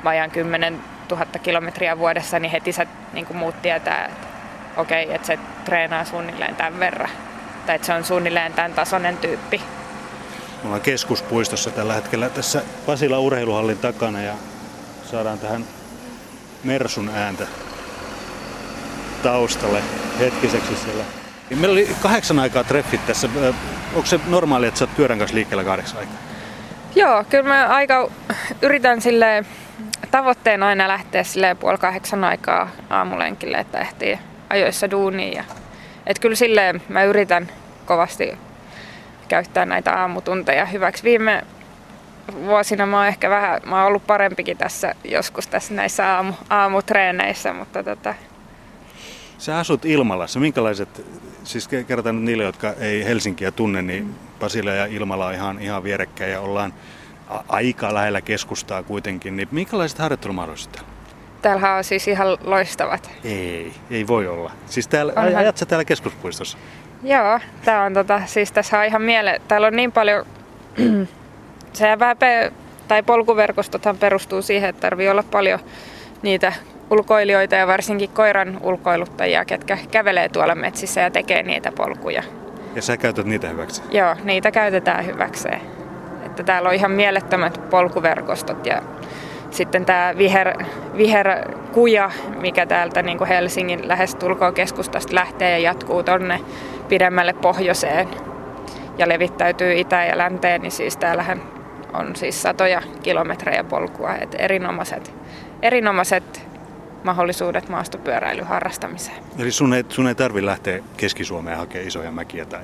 mä 0.03 0.11
ajan 0.11 0.31
10 0.31 0.81
000 1.11 1.27
kilometriä 1.43 1.99
vuodessa, 1.99 2.39
niin 2.39 2.51
heti 2.51 2.73
sä, 2.73 2.87
niin 3.13 3.27
muut 3.37 3.63
tietää, 3.63 4.05
että 4.05 4.27
okei, 4.77 5.05
okay, 5.05 5.17
että 5.17 5.27
se 5.27 5.39
treenaa 5.65 6.05
suunnilleen 6.05 6.57
tämän 6.57 6.81
verran. 6.81 7.11
Tai 7.67 7.75
että 7.75 7.87
se 7.87 7.93
on 7.93 8.05
suunnilleen 8.05 8.53
tämän 8.53 8.73
tasoinen 8.73 9.17
tyyppi. 9.17 9.63
Me 10.65 10.69
ollaan 10.69 10.83
keskuspuistossa 10.83 11.71
tällä 11.71 11.95
hetkellä 11.95 12.29
tässä 12.29 12.63
Pasila 12.87 13.19
urheiluhallin 13.19 13.79
takana 13.79 14.23
ja 14.23 14.35
saadaan 15.11 15.39
tähän 15.39 15.65
Mersun 16.65 17.11
ääntä 17.15 17.47
taustalle 19.23 19.83
hetkiseksi 20.19 20.77
siellä. 20.77 21.05
Meillä 21.51 21.73
oli 21.73 21.89
kahdeksan 22.03 22.39
aikaa 22.39 22.65
treffit 22.65 23.07
tässä. 23.07 23.29
Onko 23.95 24.07
se 24.07 24.21
normaali, 24.27 24.67
että 24.67 24.79
sä 24.79 24.85
oot 24.85 24.97
pyörän 24.97 25.19
kanssa 25.19 25.35
liikkeellä 25.35 25.65
kahdeksan 25.65 25.99
aikaa? 25.99 26.17
Joo, 26.95 27.25
kyllä 27.31 27.49
mä 27.49 27.67
aika 27.67 28.11
yritän 28.63 29.01
sille 29.01 29.45
tavoitteena 30.11 30.67
aina 30.67 30.89
lähteä 30.89 31.25
sille 31.25 31.55
puoli 31.55 31.79
kahdeksan 31.79 32.25
aikaa 32.25 32.71
aamulenkille, 32.91 33.59
että 33.59 33.81
ehtii 33.81 34.19
ajoissa 34.51 34.91
duuniin. 34.91 35.33
Ja, 35.33 35.45
et 36.07 36.19
kyllä 36.19 36.37
silleen 36.37 36.83
mä 36.89 37.05
yritän 37.05 37.49
kovasti 37.87 38.39
käyttää 39.29 39.65
näitä 39.65 40.01
aamutunteja 40.01 40.67
hyväksi. 40.67 41.05
Viime 41.05 41.45
vuosina 42.45 42.87
mä 42.87 42.97
oon 42.97 43.07
ehkä 43.07 43.31
vähän, 43.31 43.61
mä 43.67 43.77
oon 43.77 43.87
ollut 43.87 44.07
parempikin 44.07 44.57
tässä 44.57 44.95
joskus 45.05 45.47
tässä 45.47 45.75
näissä 45.75 46.15
aamu, 46.15 46.33
aamutreeneissä, 46.51 47.53
mutta 47.53 47.83
tota... 47.83 48.15
Sä 49.39 49.59
asut 49.59 49.85
Ilmalassa. 49.85 50.41
Minkälaiset, 50.41 51.07
siis 51.45 51.69
kerrotaan 51.69 52.17
nyt 52.17 52.25
niille, 52.25 52.45
jotka 52.45 52.73
ei 52.81 53.05
Helsinkiä 53.05 53.51
tunne, 53.51 53.83
niin 53.83 54.15
Pasila 54.41 54.71
ja 54.71 54.87
Ilmala 54.87 55.27
on 55.27 55.35
ihan, 55.35 55.59
ihan 55.59 55.85
vierekkäin 55.85 56.33
ja 56.33 56.41
ollaan 56.41 56.75
aika 57.49 57.95
lähellä 57.95 58.21
keskustaa 58.21 58.83
kuitenkin. 58.83 59.37
Niin 59.37 59.49
minkälaiset 59.51 59.99
harjoittelumahdollisuudet 59.99 60.73
täällä? 60.73 60.95
Täällähän 61.43 61.77
on 61.77 61.85
siis 61.85 62.09
ihan 62.09 62.27
loistavat. 62.45 63.11
Ei, 63.25 63.73
ei 63.91 64.07
voi 64.07 64.27
olla. 64.27 64.53
Siis 64.67 64.89
täällä, 64.89 65.13
Onhan... 65.17 65.37
ajat 65.37 65.57
sä 65.57 65.67
täällä 65.67 65.85
keskuspuistossa? 65.85 66.59
Joo, 67.05 67.41
tää 67.65 67.83
on 67.83 67.95
tota, 67.95 68.21
siis 68.27 68.53
tässä 68.53 68.79
on 68.79 68.85
ihan 68.85 69.03
miele... 69.03 69.41
Täällä 69.49 69.67
on 69.67 69.77
niin 69.77 69.93
paljon... 69.93 70.27
se 71.73 71.99
vähän 71.99 72.17
pe... 72.17 72.53
tai 72.89 73.03
polkuverkostothan 73.03 73.99
perustuu 73.99 74.43
siihen, 74.43 74.71
että 74.71 74.81
tarvii 74.81 75.09
olla 75.09 75.25
paljon 75.31 75.59
niitä 76.23 76.53
ulkoilijoita 76.91 77.55
ja 77.55 77.67
varsinkin 77.67 78.11
koiran 78.11 78.59
ulkoiluttajia, 78.63 79.45
ketkä 79.45 79.79
kävelee 79.91 80.29
tuolla 80.29 80.55
metsissä 80.55 81.01
ja 81.01 81.11
tekee 81.11 81.43
niitä 81.43 81.73
polkuja. 81.73 82.23
Ja 82.75 82.83
sä 82.83 82.97
käytät 82.97 83.27
niitä 83.27 83.49
hyväksi? 83.49 83.83
Joo, 83.91 84.17
niitä 84.25 84.51
käytetään 84.51 85.07
hyväkseen. 85.07 85.61
Että 86.27 86.43
täällä 86.43 86.69
on 86.69 86.75
ihan 86.75 86.91
mielettömät 86.91 87.71
polkuverkostot 87.71 88.67
ja 88.67 88.83
sitten 89.51 89.85
tämä 89.85 90.15
viher, 90.19 90.65
viherkuja, 90.97 92.11
mikä 92.41 92.67
täältä 92.67 93.03
niin 93.03 93.19
kuin 93.19 93.29
Helsingin 93.29 93.89
lähestulkoon 93.89 94.55
keskustasta 94.55 95.15
lähtee 95.15 95.51
ja 95.51 95.59
jatkuu 95.59 96.03
tonne 96.03 96.41
pidemmälle 96.89 97.33
pohjoiseen 97.33 98.09
ja 98.99 99.09
levittäytyy 99.09 99.75
itä- 99.75 100.05
ja 100.05 100.19
länteen, 100.19 100.63
niin 100.63 100.73
siis 100.73 100.97
täällähän 100.97 101.43
on 101.93 102.17
siis 102.17 102.43
satoja 102.43 102.83
kilometrejä 103.03 103.65
polkua. 103.65 104.15
Et 104.15 104.37
erinomaiset, 104.39 105.15
erinomaiset 105.63 106.47
mahdollisuudet 107.05 107.69
maastopyöräilyn 107.69 108.47
harrastamiseen. 108.47 109.17
Eli 109.39 109.51
sun 109.51 109.75
ei, 109.75 109.85
sun 109.89 110.09
ei 110.09 110.15
tarvi 110.15 110.47
lähteä 110.47 110.81
Keski-Suomeen 110.97 111.57
hakemaan 111.57 111.89
isoja 111.89 112.11
mäkiä 112.11 112.45
tai 112.45 112.63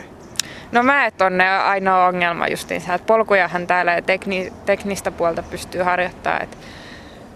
No 0.72 0.82
mäet 0.82 1.20
on 1.20 1.38
ne 1.38 1.50
ainoa 1.50 2.06
ongelma 2.06 2.48
justiinsa, 2.48 2.94
että 2.94 3.06
polkujahan 3.06 3.66
täällä 3.66 3.92
ja 3.92 4.02
tekni, 4.02 4.52
teknistä 4.66 5.10
puolta 5.10 5.42
pystyy 5.42 5.82
harjoittamaan. 5.82 6.42
Että 6.42 6.56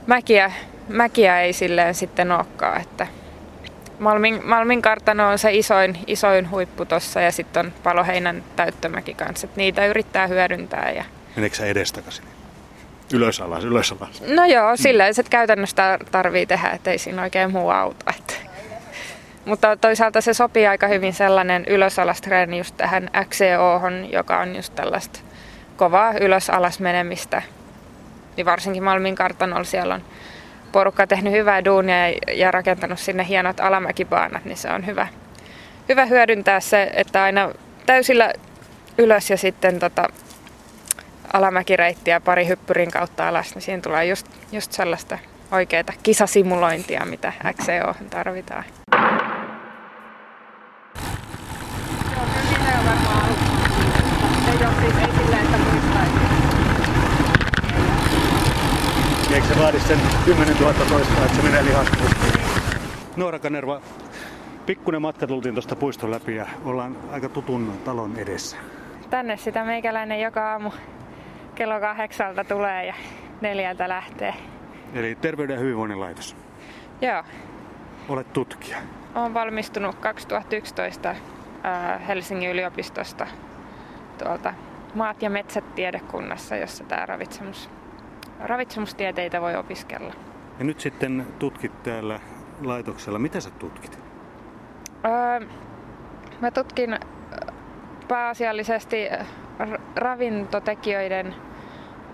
mäkiä, 0.06 0.52
mäkiä 0.88 1.40
ei 1.40 1.52
silleen 1.52 1.94
sitten 1.94 2.32
olekaan, 2.32 2.80
että 2.80 3.06
Malmin, 3.98 4.40
Malmin 4.44 4.82
kartano 4.82 5.28
on 5.28 5.38
se 5.38 5.52
isoin, 5.52 5.98
isoin 6.06 6.50
huippu 6.50 6.84
tuossa 6.84 7.20
ja 7.20 7.32
sitten 7.32 7.66
on 7.66 7.72
Paloheinän 7.82 8.44
täyttömäki 8.56 9.14
kanssa. 9.14 9.46
Että 9.46 9.56
niitä 9.56 9.86
yrittää 9.86 10.26
hyödyntää. 10.26 10.90
Ja... 10.90 11.04
Meneekö 11.36 11.56
sä 11.56 11.66
edestakaisin? 11.66 12.24
Ylös 13.12 13.40
alas, 13.40 13.64
ylös 13.64 13.92
alas. 13.92 14.22
No 14.26 14.44
joo, 14.44 14.76
silleen 14.76 15.14
se 15.14 15.22
käytännössä 15.22 15.98
tarvii 16.10 16.46
tehdä, 16.46 16.70
ettei 16.70 16.98
siinä 16.98 17.22
oikein 17.22 17.52
muu 17.52 17.70
auta. 17.70 18.14
Että. 18.18 18.34
Mutta 19.44 19.76
toisaalta 19.76 20.20
se 20.20 20.34
sopii 20.34 20.66
aika 20.66 20.86
hyvin 20.86 21.12
sellainen 21.12 21.64
ylös-alas-treeni 21.68 22.58
just 22.58 22.76
tähän 22.76 23.10
XCO, 23.28 23.80
joka 24.12 24.38
on 24.40 24.56
just 24.56 24.74
tällaista 24.74 25.20
kovaa 25.76 26.12
ylös-alas 26.20 26.80
menemistä. 26.80 27.42
Niin 28.36 28.46
varsinkin 28.46 28.82
Malmin 28.82 29.14
kartanolla 29.14 29.64
siellä 29.64 29.94
on 29.94 30.04
porukka 30.74 31.06
tehnyt 31.06 31.32
hyvää 31.32 31.64
duunia 31.64 32.08
ja 32.32 32.50
rakentanut 32.50 32.98
sinne 32.98 33.28
hienot 33.28 33.60
alamäkipaanat, 33.60 34.44
niin 34.44 34.56
se 34.56 34.70
on 34.70 34.86
hyvä, 34.86 35.06
hyvä 35.88 36.06
hyödyntää 36.06 36.60
se, 36.60 36.90
että 36.94 37.22
aina 37.22 37.50
täysillä 37.86 38.32
ylös 38.98 39.30
ja 39.30 39.36
sitten 39.36 39.78
tota, 39.78 40.08
alamäkireittiä 41.32 42.20
pari 42.20 42.46
hyppyrin 42.46 42.90
kautta 42.90 43.28
alas, 43.28 43.54
niin 43.54 43.62
siinä 43.62 43.82
tulee 43.82 44.04
just, 44.04 44.26
just 44.52 44.72
sellaista 44.72 45.18
oikeaa 45.52 45.84
kisasimulointia, 46.02 47.04
mitä 47.04 47.32
XCO 47.52 47.94
tarvitaan. 48.10 48.64
Eikö 59.34 59.46
se 59.46 59.60
vaadi 59.60 59.80
sen 59.80 59.98
10 60.24 60.56
000 60.56 60.72
toista, 60.88 61.24
että 61.24 61.36
se 61.36 61.42
menee 61.42 61.64
lihaspuustoon? 61.64 62.32
Noora 63.16 63.38
Kanerva, 63.38 63.80
pikkuinen 64.66 65.02
matka 65.02 65.26
tultiin 65.26 65.54
tuosta 65.54 65.76
puiston 65.76 66.10
läpi 66.10 66.36
ja 66.36 66.46
ollaan 66.64 66.96
aika 67.12 67.28
tutun 67.28 67.72
talon 67.84 68.16
edessä. 68.16 68.56
Tänne 69.10 69.36
sitä 69.36 69.64
meikäläinen 69.64 70.20
joka 70.20 70.52
aamu 70.52 70.70
kello 71.54 71.80
kahdeksalta 71.80 72.44
tulee 72.44 72.86
ja 72.86 72.94
neljältä 73.40 73.88
lähtee. 73.88 74.34
Eli 74.94 75.14
Terveyden 75.14 75.54
ja 75.54 75.60
hyvinvoinnin 75.60 76.00
laitos. 76.00 76.36
Joo. 77.00 77.24
Olet 78.08 78.32
tutkija. 78.32 78.76
Olen 79.14 79.34
valmistunut 79.34 79.94
2011 79.94 81.14
Helsingin 82.08 82.50
yliopistosta 82.50 83.26
tuolta 84.18 84.54
maat- 84.94 85.22
ja 85.22 85.30
metsät 85.30 85.74
tiedekunnassa, 85.74 86.56
jossa 86.56 86.84
tämä 86.84 87.06
ravitsemus 87.06 87.70
ravitsemustieteitä 88.40 89.40
voi 89.40 89.56
opiskella. 89.56 90.14
Ja 90.58 90.64
nyt 90.64 90.80
sitten 90.80 91.26
tutkit 91.38 91.82
täällä 91.82 92.20
laitoksella. 92.62 93.18
Mitä 93.18 93.40
sä 93.40 93.50
tutkit? 93.50 93.98
Öö, 95.04 95.46
mä 96.40 96.50
tutkin 96.50 96.98
pääasiallisesti 98.08 99.08
ravintotekijöiden 99.96 101.34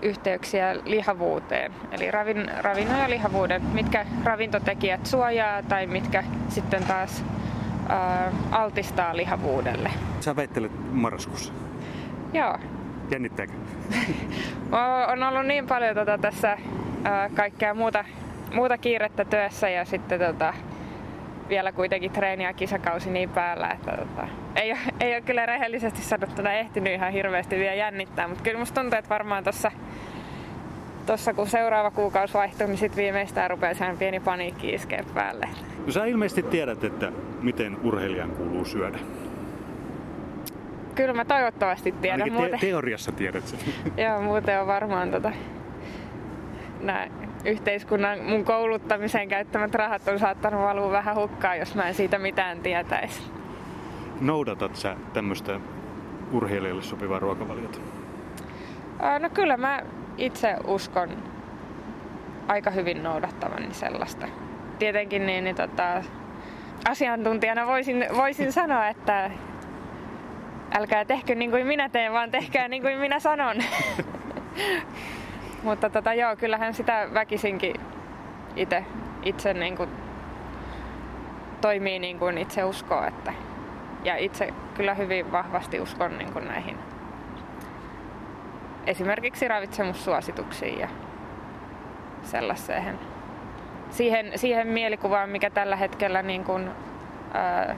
yhteyksiä 0.01 0.75
lihavuuteen. 0.85 1.73
Eli 1.91 2.11
ravin, 2.11 2.51
ravinnon 2.57 2.99
ja 2.99 3.09
lihavuuden, 3.09 3.61
mitkä 3.73 4.05
ravintotekijät 4.23 5.05
suojaa 5.05 5.63
tai 5.63 5.87
mitkä 5.87 6.23
sitten 6.49 6.83
taas 6.83 7.25
ää, 7.89 8.31
altistaa 8.51 9.17
lihavuudelle. 9.17 9.91
Sä 10.19 10.35
väittelet 10.35 10.71
marraskuussa? 10.91 11.53
Joo, 12.33 12.57
Jännittääkö? 13.11 13.53
on 15.11 15.23
ollut 15.23 15.45
niin 15.45 15.67
paljon 15.67 15.95
tota, 15.95 16.17
tässä 16.17 16.57
ää, 17.03 17.29
kaikkea 17.29 17.73
muuta, 17.73 18.05
muuta 18.53 18.77
kiirettä 18.77 19.25
työssä 19.25 19.69
ja 19.69 19.85
sitten 19.85 20.19
tota, 20.19 20.53
vielä 21.49 21.71
kuitenkin 21.71 22.11
treeni- 22.11 22.43
ja 22.43 22.53
kisakausi 22.53 23.09
niin 23.09 23.29
päällä, 23.29 23.69
että 23.69 23.91
tota, 23.91 24.27
ei, 24.55 24.71
ole, 24.71 24.79
ei 25.01 25.13
ole 25.13 25.21
kyllä 25.21 25.45
rehellisesti 25.45 26.01
sanottuna 26.01 26.53
ehtinyt 26.53 26.93
ihan 26.93 27.11
hirveästi 27.11 27.55
vielä 27.55 27.73
jännittää, 27.73 28.27
mutta 28.27 28.43
kyllä 28.43 28.59
musta 28.59 28.81
tuntuu, 28.81 28.99
että 28.99 29.09
varmaan 29.09 29.43
tuossa 29.43 29.71
tossa 31.05 31.33
kun 31.33 31.47
seuraava 31.47 31.91
kuukausi 31.91 32.33
vaihtuu, 32.33 32.67
niin 32.67 32.77
sitten 32.77 33.03
viimeistään 33.03 33.49
rupeaa 33.49 33.73
sehän 33.73 33.97
pieni 33.97 34.19
paniikki 34.19 34.69
iskeä 34.69 35.03
päälle. 35.13 35.49
No 35.85 35.91
sä 35.91 36.05
ilmeisesti 36.05 36.43
tiedät, 36.43 36.83
että 36.83 37.11
miten 37.41 37.77
urheilijan 37.83 38.31
kuuluu 38.31 38.65
syödä. 38.65 38.99
Kyllä 40.95 41.13
mä 41.13 41.25
toivottavasti 41.25 41.91
tiedän. 41.91 42.21
Ainakin 42.21 42.33
muuten, 42.33 42.59
te- 42.59 42.65
teoriassa 42.65 43.11
tiedät 43.11 43.47
sen. 43.47 43.59
joo, 44.05 44.21
muuten 44.21 44.61
on 44.61 44.67
varmaan 44.67 45.11
tota, 45.11 45.31
nää 46.79 47.07
yhteiskunnan 47.45 48.19
mun 48.19 48.45
kouluttamiseen 48.45 49.29
käyttämät 49.29 49.75
rahat 49.75 50.07
on 50.07 50.19
saattanut 50.19 50.61
valua 50.61 50.91
vähän 50.91 51.15
hukkaan, 51.15 51.59
jos 51.59 51.75
mä 51.75 51.87
en 51.87 51.93
siitä 51.93 52.19
mitään 52.19 52.59
tietäisi. 52.59 53.31
Noudatat 54.21 54.75
sä 54.75 54.95
tämmöistä 55.13 55.59
urheilijalle 56.31 56.81
sopivaa 56.81 57.19
ruokavaliota? 57.19 57.79
No 59.19 59.29
kyllä 59.33 59.57
mä 59.57 59.81
itse 60.17 60.55
uskon 60.67 61.09
aika 62.47 62.71
hyvin 62.71 63.03
noudattavani 63.03 63.73
sellaista. 63.73 64.27
Tietenkin 64.79 65.25
niin, 65.25 65.43
niin 65.43 65.55
tota, 65.55 66.03
asiantuntijana 66.89 67.67
voisin, 67.67 68.05
voisin 68.17 68.51
sanoa, 68.51 68.87
että 68.87 69.31
älkää 70.71 71.05
tehkö 71.05 71.35
niin 71.35 71.51
kuin 71.51 71.67
minä 71.67 71.89
teen, 71.89 72.13
vaan 72.13 72.31
tehkää 72.31 72.67
niin 72.67 72.81
kuin 72.81 72.97
minä 72.97 73.19
sanon. 73.19 73.57
Mutta 75.63 75.89
tota, 75.89 76.13
joo, 76.13 76.35
kyllähän 76.35 76.73
sitä 76.73 77.09
väkisinkin 77.13 77.75
itse, 78.55 78.85
itse 79.23 79.53
niin 79.53 79.77
kuin 79.77 79.89
toimii 81.61 81.99
niin 81.99 82.19
kuin 82.19 82.37
itse 82.37 82.63
uskoo. 82.63 83.03
Että, 83.03 83.33
ja 84.03 84.17
itse 84.17 84.53
kyllä 84.73 84.93
hyvin 84.93 85.31
vahvasti 85.31 85.79
uskon 85.79 86.17
niin 86.17 86.33
kuin 86.33 86.47
näihin 86.47 86.77
esimerkiksi 88.87 89.47
ravitsemussuosituksiin 89.47 90.79
ja 90.79 90.87
sellaiseen. 92.23 92.99
Siihen, 93.89 94.31
siihen 94.35 94.67
mielikuvaan, 94.67 95.29
mikä 95.29 95.49
tällä 95.49 95.75
hetkellä 95.75 96.21
niin 96.21 96.43
kuin, 96.43 96.69
ää, 97.33 97.75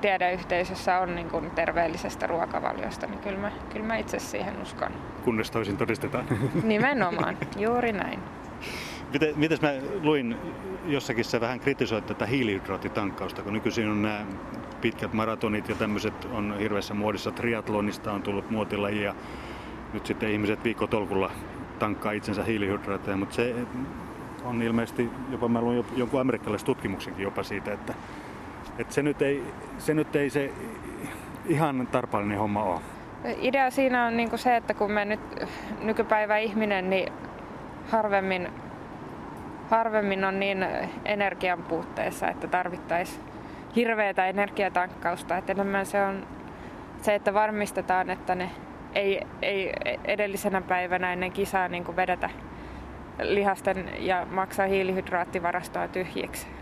tiedeyhteisössä 0.00 0.98
on 0.98 1.14
niin 1.14 1.30
kuin 1.30 1.50
terveellisestä 1.50 2.26
ruokavaliosta, 2.26 3.06
niin 3.06 3.18
kyllä 3.18 3.38
mä, 3.38 3.52
kyllä 3.72 3.86
mä 3.86 3.96
itse 3.96 4.18
siihen 4.18 4.62
uskon. 4.62 4.92
Kunnes 5.24 5.50
toisin 5.50 5.76
todistetaan. 5.76 6.26
Nimenomaan, 6.62 7.38
juuri 7.56 7.92
näin. 7.92 8.20
Miten, 9.12 9.32
mites 9.36 9.60
mä 9.60 9.68
luin 10.02 10.36
jossakin 10.86 11.24
sä 11.24 11.40
vähän 11.40 11.60
kritisoit 11.60 12.06
tätä 12.06 12.26
hiilihydraattitankkausta, 12.26 13.42
kun 13.42 13.52
nykyisin 13.52 13.88
on 13.88 14.02
nämä 14.02 14.26
pitkät 14.80 15.12
maratonit 15.12 15.68
ja 15.68 15.74
tämmöiset 15.74 16.24
on 16.32 16.58
hirveässä 16.58 16.94
muodissa. 16.94 17.30
Triatlonista 17.30 18.12
on 18.12 18.22
tullut 18.22 18.50
muotilaji 18.50 19.02
ja 19.02 19.14
nyt 19.92 20.06
sitten 20.06 20.30
ihmiset 20.30 20.64
viikkotolkulla 20.64 21.30
tankkaa 21.78 22.12
itsensä 22.12 22.44
hiilihydraatteja, 22.44 23.16
mutta 23.16 23.34
se 23.34 23.54
on 24.44 24.62
ilmeisesti, 24.62 25.10
jopa 25.30 25.48
mä 25.48 25.60
luin 25.60 25.84
jonkun 25.96 26.20
amerikkalaisen 26.20 26.66
tutkimuksenkin 26.66 27.22
jopa 27.22 27.42
siitä, 27.42 27.72
että, 27.72 27.94
että 28.78 28.94
se, 28.94 29.02
nyt 29.02 29.22
ei, 29.22 29.42
se 29.78 29.94
nyt 29.94 30.16
ei 30.16 30.30
se 30.30 30.50
ihan 31.46 31.88
tarpeellinen 31.92 32.38
homma 32.38 32.62
ole. 32.62 32.80
Idea 33.40 33.70
siinä 33.70 34.06
on 34.06 34.16
niin 34.16 34.38
se, 34.38 34.56
että 34.56 34.74
kun 34.74 34.92
me 34.92 35.04
nyt 35.04 35.20
nykypäivä 35.82 36.36
ihminen, 36.36 36.90
niin 36.90 37.12
harvemmin, 37.88 38.48
harvemmin 39.70 40.24
on 40.24 40.40
niin 40.40 40.66
energian 41.04 41.62
puutteessa, 41.62 42.28
että 42.28 42.48
tarvittaisiin 42.48 43.24
hirveätä 43.76 44.26
energiatankkausta. 44.26 45.36
Että 45.36 45.52
enemmän 45.52 45.86
se 45.86 46.02
on 46.02 46.26
se, 47.02 47.14
että 47.14 47.34
varmistetaan, 47.34 48.10
että 48.10 48.34
ne 48.34 48.50
ei, 48.94 49.20
ei 49.42 49.72
edellisenä 50.04 50.60
päivänä 50.60 51.12
ennen 51.12 51.32
kisaa 51.32 51.68
niin 51.68 51.96
vedetä 51.96 52.30
lihasten 53.22 53.90
ja 53.98 54.26
maksaa 54.30 54.66
hiilihydraattivarastoa 54.66 55.88
tyhjiksi. 55.88 56.55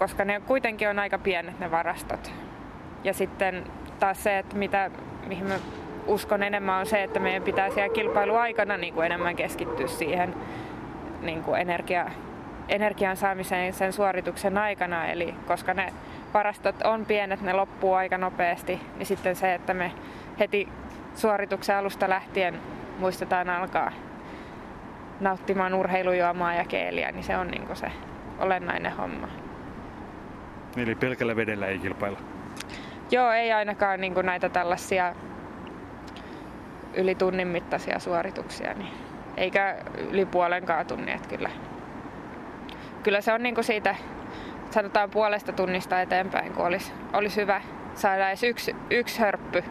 Koska 0.00 0.24
ne 0.24 0.40
kuitenkin 0.46 0.88
on 0.88 0.98
aika 0.98 1.18
pienet 1.18 1.58
ne 1.58 1.70
varastot. 1.70 2.32
Ja 3.04 3.14
sitten 3.14 3.64
taas 3.98 4.22
se, 4.22 4.38
että 4.38 4.56
mitä, 4.56 4.90
mihin 5.26 5.46
mä 5.46 5.54
uskon 6.06 6.42
enemmän 6.42 6.80
on 6.80 6.86
se, 6.86 7.02
että 7.02 7.20
meidän 7.20 7.42
pitää 7.42 7.70
siellä 7.70 7.94
kilpailuaikana 7.94 8.76
niin 8.76 8.94
kuin 8.94 9.06
enemmän 9.06 9.36
keskittyä 9.36 9.86
siihen 9.86 10.34
niin 11.20 11.42
kuin 11.42 11.60
energia, 11.60 12.06
energian 12.68 13.16
saamiseen 13.16 13.72
sen 13.72 13.92
suorituksen 13.92 14.58
aikana. 14.58 15.06
Eli 15.06 15.34
koska 15.46 15.74
ne 15.74 15.92
varastot 16.34 16.82
on 16.82 17.06
pienet, 17.06 17.40
ne 17.40 17.52
loppuu 17.52 17.94
aika 17.94 18.18
nopeasti, 18.18 18.80
niin 18.96 19.06
sitten 19.06 19.36
se, 19.36 19.54
että 19.54 19.74
me 19.74 19.92
heti 20.38 20.68
suorituksen 21.14 21.76
alusta 21.76 22.08
lähtien 22.08 22.60
muistetaan 22.98 23.50
alkaa 23.50 23.92
nauttimaan 25.20 25.74
urheilujuomaa 25.74 26.54
ja 26.54 26.64
keeliä, 26.64 27.12
niin 27.12 27.24
se 27.24 27.36
on 27.36 27.48
niin 27.48 27.76
se 27.76 27.92
olennainen 28.38 28.92
homma. 28.92 29.49
Eli 30.76 30.94
pelkällä 30.94 31.36
vedellä 31.36 31.66
ei 31.66 31.78
kilpailla? 31.78 32.18
Joo, 33.10 33.30
ei 33.30 33.52
ainakaan 33.52 34.00
niin 34.00 34.14
näitä 34.22 34.48
tällaisia 34.48 35.14
yli 36.94 37.14
tunnin 37.14 37.48
mittaisia 37.48 37.98
suorituksia, 37.98 38.74
niin 38.74 38.92
eikä 39.36 39.76
yli 40.10 40.26
puolenkaan 40.26 40.86
tunnin, 40.86 41.14
että 41.14 41.28
kyllä, 41.28 41.50
kyllä 43.02 43.20
se 43.20 43.32
on 43.32 43.42
niin 43.42 43.64
siitä, 43.64 43.96
sanotaan 44.70 45.10
puolesta 45.10 45.52
tunnista 45.52 46.00
eteenpäin, 46.00 46.52
kun 46.52 46.66
olisi, 46.66 46.92
olisi 47.12 47.40
hyvä 47.40 47.60
saada 47.94 48.28
edes 48.28 48.42
yksi, 48.42 48.76
yksi 48.90 49.20
hörppy 49.20 49.64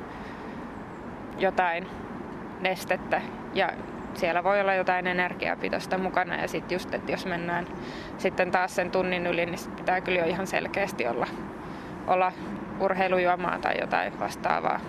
jotain 1.37 1.87
nestettä 2.59 3.21
ja 3.53 3.69
siellä 4.13 4.43
voi 4.43 4.61
olla 4.61 4.73
jotain 4.73 5.07
energiapitoista 5.07 5.97
mukana 5.97 6.35
ja 6.35 6.47
sitten 6.47 6.75
just, 6.75 6.93
että 6.93 7.11
jos 7.11 7.25
mennään 7.25 7.67
sitten 8.17 8.51
taas 8.51 8.75
sen 8.75 8.91
tunnin 8.91 9.27
yli, 9.27 9.45
niin 9.45 9.57
sit 9.57 9.75
pitää 9.75 10.01
kyllä 10.01 10.19
jo 10.19 10.25
ihan 10.25 10.47
selkeästi 10.47 11.07
olla, 11.07 11.27
olla 12.07 12.31
urheilujuomaa 12.79 13.59
tai 13.59 13.79
jotain 13.81 14.19
vastaavaa 14.19 14.79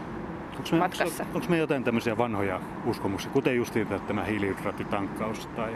onko 0.60 0.68
me, 0.72 0.78
matkassa. 0.78 1.22
Onko, 1.22 1.38
onko 1.38 1.50
me 1.50 1.58
jotain 1.58 1.84
tämmöisiä 1.84 2.18
vanhoja 2.18 2.60
uskomuksia, 2.84 3.30
kuten 3.30 3.56
justiin 3.56 3.86
tämä 3.86 4.24
hiilihydraattitankkaus 4.24 5.46
tai 5.46 5.72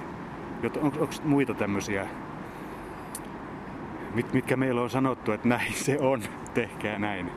onko, 0.83 1.01
onko 1.01 1.15
muita 1.25 1.55
tämmöisiä, 1.55 2.07
mit, 4.15 4.33
mitkä 4.33 4.57
meillä 4.57 4.83
on 4.83 4.91
sanottu, 4.91 5.33
että 5.33 5.49
näin 5.49 5.73
se 5.73 5.99
on, 6.01 6.23
tehkää 6.55 6.99
näin? 6.99 7.31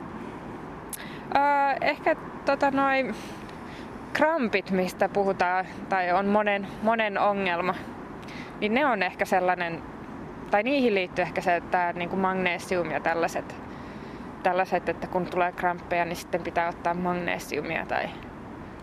Öö, 1.36 1.42
ehkä 1.80 2.16
tota 2.44 2.70
noin 2.70 3.14
krampit, 4.12 4.70
mistä 4.70 5.08
puhutaan, 5.08 5.66
tai 5.88 6.12
on 6.12 6.26
monen, 6.26 6.66
monen 6.82 7.18
ongelma, 7.18 7.74
niin 8.60 8.74
ne 8.74 8.86
on 8.86 9.02
ehkä 9.02 9.24
sellainen, 9.24 9.82
tai 10.50 10.62
niihin 10.62 10.94
liittyy 10.94 11.22
ehkä 11.22 11.40
se, 11.40 11.56
että 11.56 11.92
niin 11.92 12.08
kuin 12.08 12.20
magnesium 12.20 12.90
ja 12.90 13.00
tällaiset, 13.00 13.56
tällaiset, 14.42 14.88
että 14.88 15.06
kun 15.06 15.26
tulee 15.26 15.52
kramppeja, 15.52 16.04
niin 16.04 16.16
sitten 16.16 16.42
pitää 16.42 16.68
ottaa 16.68 16.94
magnesiumia 16.94 17.86
tai 17.86 18.08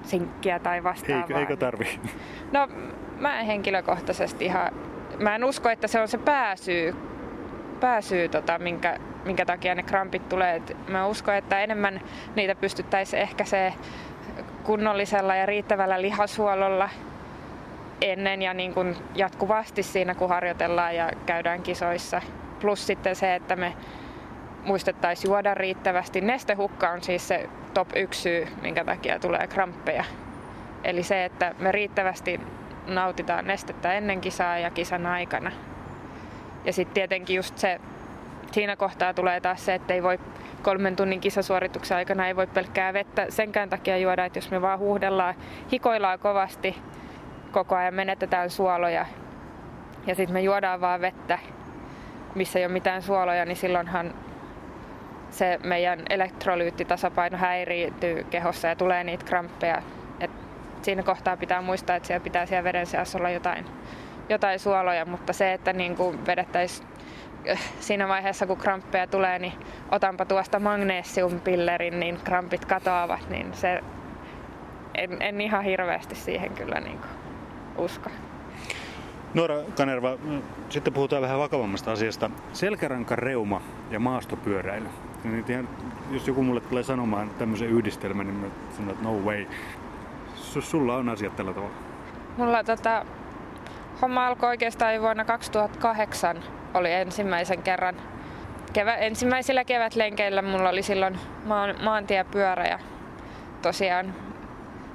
sinkkiä 0.04 0.60
tai 0.60 0.84
vastaavaa. 0.84 1.22
Eikö, 1.22 1.40
eikö 1.40 1.56
tarvi? 1.56 2.00
No 2.52 2.68
mä 3.20 3.40
en 3.40 3.46
henkilökohtaisesti 3.46 4.46
ihan, 4.46 4.72
mä 5.20 5.36
en 5.36 5.44
usko, 5.44 5.70
että 5.70 5.88
se 5.88 6.02
on 6.02 6.08
se 6.08 6.18
pääsyy, 6.18 6.96
pääsyy 7.80 8.30
tota, 8.30 8.60
minkä, 8.60 8.98
minkä 9.26 9.46
takia 9.46 9.76
ne 9.76 9.84
krampit 9.84 10.30
tulee. 10.30 10.56
Et 10.56 10.78
mä 10.88 11.08
uskon, 11.08 11.36
että 11.36 11.60
enemmän 11.60 12.02
niitä 12.36 12.56
pystyttäisiin 12.56 13.22
ehkä 13.22 13.46
se 13.46 13.74
kunnollisella 14.64 15.36
ja 15.36 15.46
riittävällä 15.46 16.02
lihashuollolla 16.02 16.90
ennen 18.02 18.42
ja 18.42 18.54
niin 18.54 18.74
kuin 18.74 18.96
jatkuvasti 19.16 19.84
siinä, 19.84 20.16
kun 20.16 20.30
harjoitellaan 20.30 20.96
ja 20.96 21.12
käydään 21.26 21.62
kisoissa. 21.62 22.22
Plus 22.62 22.88
sitten 22.88 23.16
se, 23.16 23.36
että 23.36 23.56
me 23.56 23.74
muistettaisiin 24.66 25.30
juoda 25.30 25.54
riittävästi. 25.54 26.22
Nestehukka 26.22 26.90
on 26.90 27.04
siis 27.04 27.28
se 27.28 27.50
top 27.74 27.88
yksi 27.96 28.22
syy, 28.22 28.48
minkä 28.62 28.86
takia 28.86 29.20
tulee 29.20 29.48
kramppeja. 29.48 30.04
Eli 30.84 31.04
se, 31.04 31.26
että 31.26 31.56
me 31.60 31.72
riittävästi 31.72 32.40
nautitaan 32.88 33.48
nestettä 33.48 33.94
ennen 33.94 34.22
kisaa 34.22 34.60
ja 34.60 34.72
kisan 34.72 35.06
aikana. 35.06 35.52
Ja 36.66 36.74
sitten 36.74 36.94
tietenkin 36.94 37.36
just 37.36 37.58
se, 37.58 37.82
siinä 38.52 38.76
kohtaa 38.76 39.14
tulee 39.14 39.42
taas 39.42 39.66
se, 39.66 39.74
että 39.74 39.94
ei 39.94 40.04
voi 40.04 40.20
kolmen 40.65 40.95
tunnin 40.95 41.21
kisasuorituksen 41.21 41.97
aikana 41.97 42.28
ei 42.28 42.36
voi 42.36 42.47
pelkkää 42.47 42.93
vettä 42.93 43.25
senkään 43.30 43.69
takia 43.69 43.97
juoda, 43.97 44.25
että 44.25 44.38
jos 44.38 44.51
me 44.51 44.62
vaan 44.62 44.80
huuhdellaan, 44.80 45.36
hikoillaan 45.71 46.19
kovasti 46.19 46.75
koko 47.51 47.75
ajan, 47.75 47.93
menetetään 47.93 48.49
suoloja 48.49 49.06
ja 50.08 50.15
sitten 50.15 50.34
me 50.34 50.41
juodaan 50.41 50.82
vaan 50.82 51.01
vettä, 51.01 51.39
missä 52.36 52.60
ei 52.60 52.65
ole 52.65 52.73
mitään 52.73 53.01
suoloja, 53.01 53.45
niin 53.45 53.58
silloinhan 53.58 54.13
se 55.30 55.60
meidän 55.63 55.99
elektrolyyttitasapaino 56.10 57.38
häiriintyy 57.38 58.23
kehossa 58.23 58.67
ja 58.67 58.75
tulee 58.75 59.04
niitä 59.04 59.25
kramppeja. 59.25 59.82
Et 60.19 60.32
siinä 60.82 61.04
kohtaa 61.04 61.38
pitää 61.38 61.62
muistaa, 61.62 61.95
että 61.95 62.08
siellä 62.08 62.23
pitää 62.23 62.45
siellä 62.45 62.63
veden 62.63 62.86
seassa 62.86 63.17
olla 63.17 63.30
jotain, 63.30 63.65
jotain 64.30 64.60
suoloja, 64.60 65.06
mutta 65.06 65.34
se, 65.34 65.54
että 65.54 65.74
niin 65.74 65.96
kuin 65.96 66.26
vedettäisiin 66.26 66.88
siinä 67.80 68.08
vaiheessa, 68.08 68.48
kun 68.48 68.58
kramppeja 68.58 69.08
tulee, 69.08 69.40
niin 69.40 69.54
otanpa 69.92 70.26
tuosta 70.26 70.60
magnesiumpillerin, 70.60 72.00
niin 72.00 72.20
krampit 72.24 72.66
katoavat, 72.66 73.30
niin 73.30 73.54
se 73.54 73.84
en, 74.96 75.22
en 75.22 75.42
ihan 75.42 75.64
hirveästi 75.64 76.16
siihen 76.16 76.52
kyllä 76.52 76.80
niin 76.80 76.98
kuin 76.98 77.10
usko. 77.86 78.10
Noora 79.34 79.56
Kanerva, 79.78 80.18
sitten 80.70 80.94
puhutaan 80.94 81.22
vähän 81.22 81.40
vakavammasta 81.40 81.92
asiasta. 81.92 82.30
Selkärankareuma 82.54 83.62
ja 83.92 84.00
maastopyöräily. 84.00 84.88
ihan, 85.50 85.70
jos 86.12 86.28
joku 86.28 86.44
mulle 86.44 86.62
tulee 86.62 86.84
sanomaan 86.84 87.30
tämmöisen 87.30 87.70
yhdistelmän, 87.70 88.28
niin 88.28 88.38
mä 88.38 88.48
sanon, 88.78 88.92
että 88.92 89.04
no 89.04 89.14
way. 89.14 89.46
Sulla 90.36 90.96
on 90.96 91.10
asiat 91.10 91.36
tällä 91.36 91.54
tavalla. 91.54 91.76
Mulla 92.38 92.64
tota, 92.64 93.06
homma 94.02 94.28
alkoi 94.28 94.50
oikeastaan 94.50 95.02
vuonna 95.02 95.26
2008. 95.26 96.44
Oli 96.74 96.94
ensimmäisen 96.94 97.64
kerran 97.64 97.96
kevä, 98.74 98.96
ensimmäisillä 98.96 99.64
kevätlenkeillä 99.64 100.42
mulla 100.42 100.70
oli 100.70 100.82
silloin 100.82 101.20
maan, 101.46 101.76
maantiepyörä 101.84 102.66
ja 102.66 102.80
tosiaan 103.62 104.14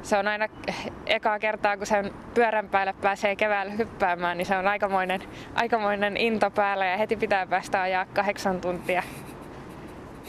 se 0.02 0.16
on 0.16 0.28
aina 0.28 0.46
ekaa 1.06 1.38
kertaa, 1.38 1.76
kun 1.76 1.86
sen 1.86 2.12
pyörän 2.34 2.68
päälle 2.68 2.94
pääsee 3.02 3.36
keväällä 3.36 3.72
hyppäämään, 3.72 4.38
niin 4.38 4.46
se 4.46 4.56
on 4.56 4.66
aikamoinen, 4.66 5.22
aikamoinen 5.54 6.16
into 6.16 6.50
päällä 6.50 6.86
ja 6.86 6.96
heti 6.96 7.16
pitää 7.16 7.46
päästä 7.46 7.82
ajaa 7.82 8.06
kahdeksan 8.14 8.60
tuntia. 8.60 9.02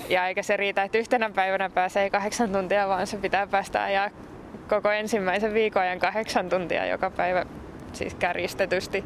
Ja 0.10 0.28
eikä 0.28 0.44
se 0.44 0.58
riitä, 0.58 0.84
että 0.84 0.98
yhtenä 0.98 1.30
päivänä 1.30 1.70
pääsee 1.70 2.10
kahdeksan 2.10 2.52
tuntia, 2.52 2.88
vaan 2.88 3.08
se 3.08 3.18
pitää 3.18 3.48
päästä 3.48 3.84
ajaa 3.84 4.10
koko 4.68 4.92
ensimmäisen 4.92 5.54
viikon 5.54 5.82
ajan 5.82 6.00
kahdeksan 6.00 6.50
tuntia 6.50 6.86
joka 6.86 7.10
päivä, 7.10 7.46
siis 7.96 8.16
kärjistetysti. 8.16 9.04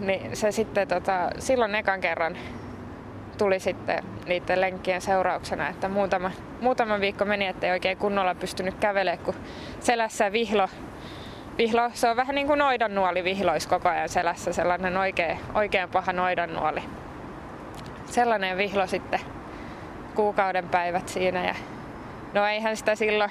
Niin 0.00 0.36
se 0.36 0.52
sitten 0.52 0.88
tota, 0.88 1.30
silloin 1.38 1.74
ekan 1.74 2.00
kerran 2.00 2.36
tuli 3.38 3.60
sitten 3.60 4.04
niiden 4.26 4.60
lenkkien 4.60 5.00
seurauksena, 5.00 5.68
että 5.68 5.88
muutama, 5.88 6.30
muutama 6.60 7.00
viikko 7.00 7.24
meni, 7.24 7.46
ettei 7.46 7.70
oikein 7.70 7.96
kunnolla 7.96 8.34
pystynyt 8.34 8.74
kävelemään, 8.80 9.24
kun 9.24 9.34
selässä 9.80 10.32
vihlo, 10.32 10.68
vihlo, 11.58 11.90
se 11.94 12.08
on 12.08 12.16
vähän 12.16 12.34
niin 12.34 12.46
kuin 12.46 12.58
noidannuoli 12.58 13.24
vihlois 13.24 13.66
koko 13.66 13.88
ajan 13.88 14.08
selässä, 14.08 14.52
sellainen 14.52 14.96
oikein, 14.96 15.38
oikein 15.54 15.88
paha 15.88 16.12
noidannuoli. 16.12 16.82
Sellainen 18.06 18.56
vihlo 18.56 18.86
sitten 18.86 19.20
kuukauden 20.14 20.68
päivät 20.68 21.08
siinä 21.08 21.46
ja 21.46 21.54
no 22.34 22.46
eihän 22.46 22.76
sitä 22.76 22.94
silloin, 22.94 23.30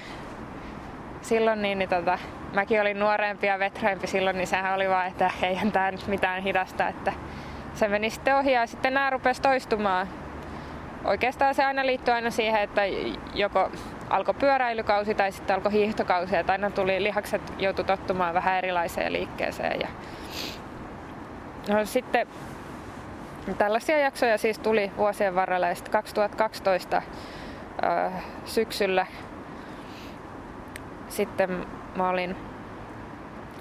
silloin 1.21 1.61
niin, 1.61 1.79
niin 1.79 1.89
tota, 1.89 2.19
mäkin 2.53 2.81
olin 2.81 2.99
nuorempi 2.99 3.47
ja 3.47 3.59
vetreempi 3.59 4.07
silloin, 4.07 4.37
niin 4.37 4.47
sehän 4.47 4.75
oli 4.75 4.89
vaan, 4.89 5.07
että 5.07 5.31
eihän 5.41 5.71
tämä 5.71 5.91
nyt 5.91 6.07
mitään 6.07 6.43
hidasta, 6.43 6.87
että 6.87 7.13
se 7.73 7.87
meni 7.87 8.09
sitten 8.09 8.35
ohi 8.35 8.51
ja 8.51 8.67
sitten 8.67 8.93
nämä 8.93 9.09
rupesi 9.09 9.41
toistumaan. 9.41 10.07
Oikeastaan 11.05 11.55
se 11.55 11.63
aina 11.63 11.85
liittyy 11.85 12.13
aina 12.13 12.29
siihen, 12.29 12.61
että 12.61 12.81
joko 13.33 13.71
alkoi 14.09 14.33
pyöräilykausi 14.33 15.15
tai 15.15 15.31
sitten 15.31 15.55
alkoi 15.55 15.71
hiihtokausi, 15.71 16.35
että 16.35 16.51
aina 16.51 16.69
tuli 16.69 17.03
lihakset 17.03 17.41
joutu 17.57 17.83
tottumaan 17.83 18.33
vähän 18.33 18.57
erilaiseen 18.57 19.13
liikkeeseen. 19.13 19.79
Ja 19.81 19.87
no, 21.69 21.85
sitten 21.85 22.27
tällaisia 23.57 23.97
jaksoja 23.97 24.37
siis 24.37 24.59
tuli 24.59 24.91
vuosien 24.97 25.35
varrella 25.35 25.67
ja 25.67 25.75
sitten 25.75 25.91
2012 25.91 26.97
äh, 26.97 28.13
syksyllä 28.45 29.05
sitten 31.09 31.65
mä 32.03 32.09
olin 32.09 32.35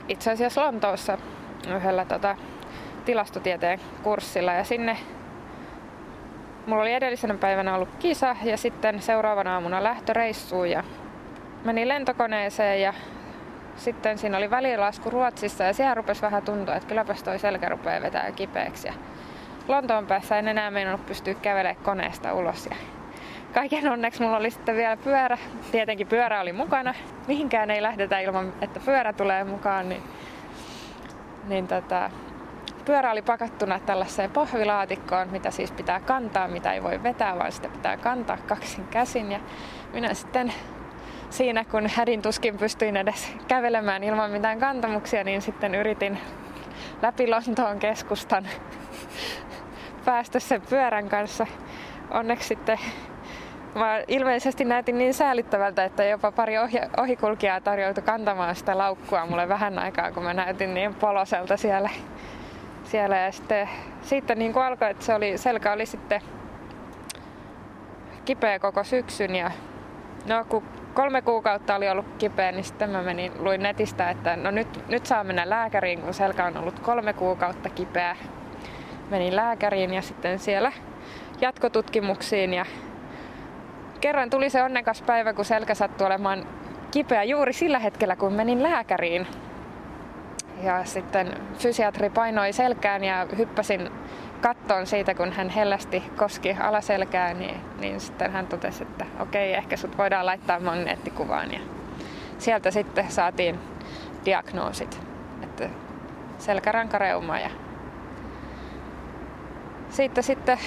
itse 0.08 0.30
asiassa 0.30 0.62
Lontoossa 0.62 1.18
yhdellä 1.76 2.04
tota, 2.04 2.36
tilastotieteen 3.04 3.80
kurssilla 4.02 4.52
ja 4.52 4.64
sinne 4.64 4.96
mulla 6.66 6.82
oli 6.82 6.92
edellisenä 6.92 7.34
päivänä 7.34 7.74
ollut 7.74 7.88
kisa 7.98 8.36
ja 8.44 8.56
sitten 8.56 9.02
seuraavana 9.02 9.54
aamuna 9.54 9.82
lähtöreissuun 9.82 10.70
ja 10.70 10.84
menin 11.64 11.88
lentokoneeseen 11.88 12.82
ja 12.82 12.94
sitten 13.76 14.18
siinä 14.18 14.36
oli 14.36 14.50
välilasku 14.50 15.10
Ruotsissa 15.10 15.64
ja 15.64 15.72
siellä 15.72 15.94
rupesi 15.94 16.22
vähän 16.22 16.42
tuntua, 16.42 16.74
että 16.74 16.88
kylläpäs 16.88 17.22
toi 17.22 17.38
selkä 17.38 17.68
rupeaa 17.68 18.02
vetää 18.02 18.32
kipeäksi. 18.32 18.86
Ja 18.88 18.94
Lontoon 19.68 20.06
päässä 20.06 20.38
en 20.38 20.48
enää 20.48 20.70
meinannut 20.70 21.06
pystyä 21.06 21.34
kävelemään 21.34 21.84
koneesta 21.84 22.34
ulos. 22.34 22.66
Ja 22.66 22.76
kaiken 23.54 23.88
onneksi 23.92 24.22
mulla 24.22 24.36
oli 24.36 24.50
sitten 24.50 24.76
vielä 24.76 24.96
pyörä. 24.96 25.38
Tietenkin 25.72 26.06
pyörä 26.06 26.40
oli 26.40 26.52
mukana. 26.52 26.94
Mihinkään 27.26 27.70
ei 27.70 27.82
lähdetä 27.82 28.18
ilman, 28.18 28.52
että 28.60 28.80
pyörä 28.80 29.12
tulee 29.12 29.44
mukaan. 29.44 29.88
Niin, 29.88 30.02
niin 31.48 31.68
tota, 31.68 32.10
pyörä 32.84 33.10
oli 33.10 33.22
pakattuna 33.22 33.80
tällaiseen 33.80 34.30
pohvilaatikkoon, 34.30 35.28
mitä 35.30 35.50
siis 35.50 35.72
pitää 35.72 36.00
kantaa, 36.00 36.48
mitä 36.48 36.72
ei 36.72 36.82
voi 36.82 37.02
vetää, 37.02 37.38
vaan 37.38 37.52
sitä 37.52 37.68
pitää 37.68 37.96
kantaa 37.96 38.36
kaksin 38.36 38.88
käsin. 38.88 39.32
Ja 39.32 39.40
minä 39.92 40.14
sitten 40.14 40.52
siinä, 41.30 41.64
kun 41.64 41.90
hädin 41.94 42.22
tuskin 42.22 42.58
pystyin 42.58 42.96
edes 42.96 43.32
kävelemään 43.48 44.04
ilman 44.04 44.30
mitään 44.30 44.60
kantamuksia, 44.60 45.24
niin 45.24 45.42
sitten 45.42 45.74
yritin 45.74 46.18
läpi 47.02 47.28
Lontoon 47.28 47.78
keskustan 47.78 48.48
päästä 50.04 50.38
sen 50.38 50.62
pyörän 50.70 51.08
kanssa. 51.08 51.46
Onneksi 52.10 52.48
sitten 52.48 52.78
Mä 53.74 54.02
ilmeisesti 54.08 54.64
näytin 54.64 54.98
niin 54.98 55.14
säällittävältä, 55.14 55.84
että 55.84 56.04
jopa 56.04 56.32
pari 56.32 56.58
ohi- 56.58 56.90
ohikulkijaa 57.02 57.60
tarjoutui 57.60 58.02
kantamaan 58.02 58.56
sitä 58.56 58.78
laukkua 58.78 59.26
mulle 59.26 59.48
vähän 59.48 59.78
aikaa, 59.78 60.12
kun 60.12 60.22
mä 60.22 60.34
näytin 60.34 60.74
niin 60.74 60.94
poloselta 60.94 61.56
siellä 61.56 61.90
siellä 62.88 63.16
ja 63.18 63.32
sitten 63.32 63.68
siitä 64.02 64.34
niin 64.34 64.52
kuin 64.52 64.64
alkoi, 64.64 64.90
että 64.90 65.04
se 65.04 65.14
oli, 65.14 65.38
selkä 65.38 65.72
oli 65.72 65.86
sitten 65.86 66.20
kipeä 68.24 68.58
koko 68.58 68.84
syksyn 68.84 69.34
ja 69.34 69.50
no 70.26 70.44
kun 70.48 70.62
kolme 70.94 71.22
kuukautta 71.22 71.74
oli 71.76 71.88
ollut 71.88 72.06
kipeä, 72.18 72.52
niin 72.52 72.64
sitten 72.64 72.90
mä 72.90 73.02
menin, 73.02 73.32
luin 73.38 73.62
netistä, 73.62 74.10
että 74.10 74.36
no 74.36 74.50
nyt, 74.50 74.88
nyt 74.88 75.06
saa 75.06 75.24
mennä 75.24 75.50
lääkäriin, 75.50 76.00
kun 76.00 76.14
selkä 76.14 76.44
on 76.44 76.56
ollut 76.56 76.78
kolme 76.78 77.12
kuukautta 77.12 77.68
kipeä. 77.68 78.16
Menin 79.10 79.36
lääkäriin 79.36 79.94
ja 79.94 80.02
sitten 80.02 80.38
siellä 80.38 80.72
jatkotutkimuksiin 81.40 82.54
ja 82.54 82.66
kerran 84.00 84.30
tuli 84.30 84.50
se 84.50 84.62
onnekas 84.62 85.02
päivä, 85.02 85.32
kun 85.32 85.44
selkä 85.44 85.74
sattui 85.74 86.06
olemaan 86.06 86.46
kipeä 86.90 87.24
juuri 87.24 87.52
sillä 87.52 87.78
hetkellä, 87.78 88.16
kun 88.16 88.32
menin 88.32 88.62
lääkäriin. 88.62 89.26
Ja 90.62 90.84
sitten 90.84 91.34
fysiatri 91.58 92.10
painoi 92.10 92.52
selkään 92.52 93.04
ja 93.04 93.26
hyppäsin 93.38 93.90
kattoon 94.40 94.86
siitä, 94.86 95.14
kun 95.14 95.32
hän 95.32 95.48
hellästi 95.48 96.02
koski 96.16 96.56
alaselkää, 96.60 97.34
niin, 97.34 97.56
niin 97.78 98.00
sitten 98.00 98.32
hän 98.32 98.46
totesi, 98.46 98.82
että 98.82 99.06
okei, 99.20 99.54
ehkä 99.54 99.76
sut 99.76 99.98
voidaan 99.98 100.26
laittaa 100.26 100.60
magneettikuvaan. 100.60 101.52
Ja 101.52 101.60
sieltä 102.38 102.70
sitten 102.70 103.10
saatiin 103.10 103.58
diagnoosit, 104.24 105.00
että 105.42 105.68
selkärankareuma. 106.38 107.38
Ja 107.38 107.50
siitä 109.90 110.22
sitten 110.22 110.58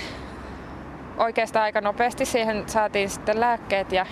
oikeastaan 1.22 1.64
aika 1.64 1.82
nopeasti 1.82 2.26
siihen 2.26 2.64
saatiin 2.70 3.10
sitten 3.10 3.40
lääkkeet 3.40 3.92
ja 3.92 4.06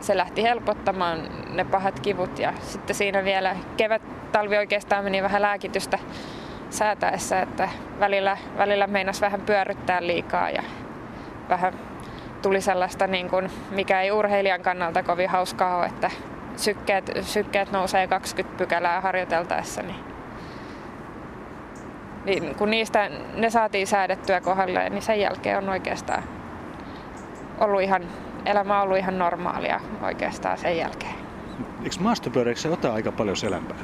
se 0.00 0.16
lähti 0.16 0.42
helpottamaan 0.42 1.28
ne 1.50 1.64
pahat 1.64 2.00
kivut. 2.00 2.38
Ja 2.38 2.52
sitten 2.60 2.96
siinä 2.96 3.24
vielä 3.24 3.56
kevät 3.76 4.02
talvi 4.32 4.58
oikeastaan 4.58 5.04
meni 5.04 5.22
vähän 5.22 5.42
lääkitystä 5.42 5.98
säätäessä, 6.70 7.40
että 7.40 7.68
välillä, 8.00 8.38
välillä 8.58 8.86
meinas 8.86 9.20
vähän 9.20 9.40
pyörryttää 9.40 10.06
liikaa 10.06 10.50
ja 10.50 10.62
vähän 11.48 11.74
tuli 12.42 12.60
sellaista, 12.60 13.06
niin 13.06 13.30
kuin, 13.30 13.50
mikä 13.70 14.00
ei 14.00 14.12
urheilijan 14.12 14.62
kannalta 14.62 15.02
kovin 15.02 15.28
hauskaa 15.28 15.76
ole, 15.76 15.86
että 15.86 16.10
sykkeet, 16.56 17.10
sykkeet 17.20 17.72
nousee 17.72 18.06
20 18.06 18.58
pykälää 18.58 19.00
harjoiteltaessa, 19.00 19.82
niin, 19.82 19.96
niin 22.24 22.54
kun 22.54 22.70
niistä 22.70 23.10
ne 23.34 23.50
saatiin 23.50 23.86
säädettyä 23.86 24.40
kohdalleen, 24.40 24.92
niin 24.92 25.02
sen 25.02 25.20
jälkeen 25.20 25.58
on 25.58 25.68
oikeastaan 25.68 26.22
ollut 27.58 27.82
ihan, 27.82 28.02
elämä 28.46 28.76
on 28.76 28.82
ollut 28.82 28.98
ihan 28.98 29.18
normaalia 29.18 29.80
oikeastaan 30.02 30.58
sen 30.58 30.76
jälkeen. 30.76 31.14
Eikö 31.84 31.96
maastopyöräiksi 32.00 32.68
ota 32.68 32.92
aika 32.92 33.12
paljon 33.12 33.36
selämpää? 33.36 33.76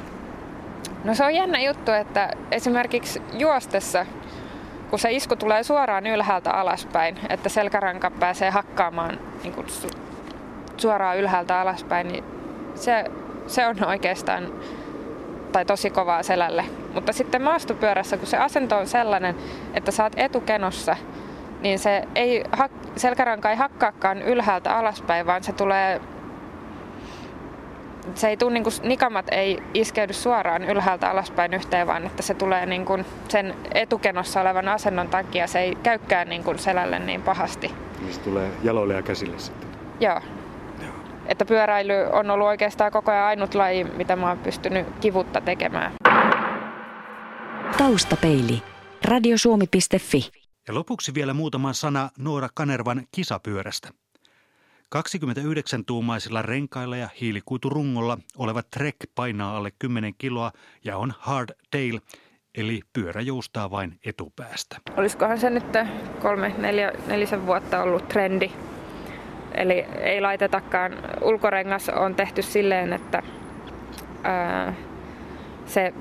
No 1.03 1.15
se 1.15 1.23
on 1.23 1.35
jännä 1.35 1.59
juttu, 1.59 1.91
että 1.91 2.29
esimerkiksi 2.51 3.21
juostessa, 3.33 4.05
kun 4.89 4.99
se 4.99 5.11
isku 5.11 5.35
tulee 5.35 5.63
suoraan 5.63 6.07
ylhäältä 6.07 6.51
alaspäin, 6.51 7.17
että 7.29 7.49
selkäranka 7.49 8.11
pääsee 8.11 8.49
hakkaamaan 8.49 9.19
niin 9.43 9.53
kuin 9.53 9.67
suoraan 10.77 11.17
ylhäältä 11.17 11.61
alaspäin, 11.61 12.07
niin 12.07 12.23
se, 12.75 13.05
se 13.47 13.67
on 13.67 13.85
oikeastaan 13.85 14.53
tai 15.51 15.65
tosi 15.65 15.89
kovaa 15.89 16.23
selälle. 16.23 16.65
Mutta 16.93 17.13
sitten 17.13 17.41
maastopyörässä, 17.41 18.17
kun 18.17 18.27
se 18.27 18.37
asento 18.37 18.77
on 18.77 18.87
sellainen, 18.87 19.35
että 19.73 19.91
saat 19.91 20.13
etukenossa, 20.15 20.95
niin 21.61 21.79
se 21.79 22.03
ei, 22.15 22.43
selkäranka 22.95 23.49
ei 23.49 23.55
hakkaakaan 23.55 24.21
ylhäältä 24.21 24.77
alaspäin, 24.77 25.25
vaan 25.25 25.43
se 25.43 25.53
tulee 25.53 26.01
se 28.15 28.27
ei 28.27 28.37
tule, 28.37 28.53
niin 28.53 28.63
kuin, 28.63 28.73
nikamat 28.83 29.25
ei 29.31 29.63
iskeydy 29.73 30.13
suoraan 30.13 30.63
ylhäältä 30.63 31.09
alaspäin 31.09 31.53
yhteen, 31.53 31.87
vaan 31.87 32.05
että 32.05 32.23
se 32.23 32.33
tulee 32.33 32.65
niin 32.65 32.85
kuin 32.85 33.05
sen 33.27 33.55
etukenossa 33.73 34.41
olevan 34.41 34.67
asennon 34.67 35.07
takia, 35.07 35.47
se 35.47 35.59
ei 35.59 35.75
käykään 35.83 36.29
niin 36.29 36.43
kuin 36.43 36.59
selälle 36.59 36.99
niin 36.99 37.21
pahasti. 37.21 37.71
Niin 37.99 38.13
se 38.13 38.19
tulee 38.19 38.51
jaloille 38.63 38.93
ja 38.93 39.01
käsille 39.01 39.39
sitten. 39.39 39.69
Joo. 39.99 40.21
Että 41.27 41.45
pyöräily 41.45 41.93
on 42.11 42.29
ollut 42.31 42.47
oikeastaan 42.47 42.91
koko 42.91 43.11
ajan 43.11 43.25
ainut 43.25 43.55
laji, 43.55 43.83
mitä 43.83 44.15
mä 44.15 44.29
oon 44.29 44.37
pystynyt 44.37 44.87
kivutta 45.01 45.41
tekemään. 45.41 45.91
Taustapeili. 47.77 48.63
Radiosuomi.fi. 49.05 50.31
Ja 50.67 50.73
lopuksi 50.73 51.13
vielä 51.13 51.33
muutama 51.33 51.73
sana 51.73 52.09
Noora 52.17 52.49
Kanervan 52.53 53.07
kisapyörästä. 53.11 53.89
29-tuumaisilla 54.95 56.41
renkailla 56.41 56.97
ja 56.97 57.09
hiilikuiturungolla 57.21 58.17
oleva 58.37 58.63
Trek 58.63 58.95
painaa 59.15 59.57
alle 59.57 59.71
10 59.79 60.13
kiloa 60.17 60.51
ja 60.83 60.97
on 60.97 61.13
hardtail, 61.19 61.99
eli 62.55 62.81
pyörä 62.93 63.21
joustaa 63.21 63.71
vain 63.71 63.99
etupäästä. 64.05 64.77
Olisikohan 64.97 65.39
se 65.39 65.49
nyt 65.49 65.65
kolme, 66.21 66.53
neljä, 66.57 66.91
nelisen 67.07 67.45
vuotta 67.45 67.83
ollut 67.83 68.07
trendi. 68.07 68.51
Eli 69.57 69.85
ei 69.99 70.21
laitetakaan, 70.21 70.93
ulkorengas 71.21 71.89
on 71.89 72.15
tehty 72.15 72.41
silleen, 72.41 72.93
että 72.93 73.23
ää, 74.23 74.73
se 75.65 75.93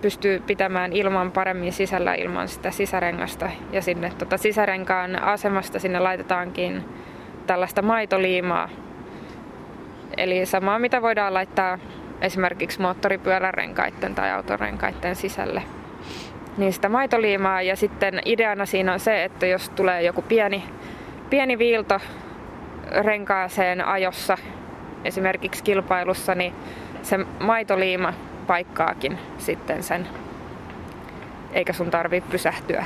pystyy 0.00 0.42
pitämään 0.46 0.92
ilman 0.92 1.32
paremmin 1.32 1.72
sisällä 1.72 2.14
ilman 2.14 2.48
sitä 2.48 2.70
sisärengasta. 2.70 3.50
Ja 3.72 3.82
sinne 3.82 4.12
tota, 4.18 4.36
sisärenkaan 4.36 5.22
asemasta 5.22 5.78
sinne 5.78 5.98
laitetaankin 5.98 6.84
tällaista 7.46 7.82
maitoliimaa. 7.82 8.68
Eli 10.16 10.46
samaa 10.46 10.78
mitä 10.78 11.02
voidaan 11.02 11.34
laittaa 11.34 11.78
esimerkiksi 12.20 12.80
moottoripyörärenkaiden 12.80 14.14
tai 14.14 14.30
autorenkaiden 14.30 15.16
sisälle. 15.16 15.62
Niin 16.56 16.72
sitä 16.72 16.88
maitoliimaa 16.88 17.62
ja 17.62 17.76
sitten 17.76 18.20
ideana 18.24 18.66
siinä 18.66 18.92
on 18.92 19.00
se, 19.00 19.24
että 19.24 19.46
jos 19.46 19.68
tulee 19.68 20.02
joku 20.02 20.22
pieni, 20.22 20.64
pieni 21.30 21.58
viilto 21.58 22.00
renkaaseen 22.90 23.84
ajossa, 23.86 24.38
esimerkiksi 25.04 25.64
kilpailussa, 25.64 26.34
niin 26.34 26.54
se 27.02 27.18
maitoliima 27.40 28.12
paikkaakin 28.46 29.18
sitten 29.38 29.82
sen, 29.82 30.08
eikä 31.52 31.72
sun 31.72 31.90
tarvi 31.90 32.20
pysähtyä 32.20 32.84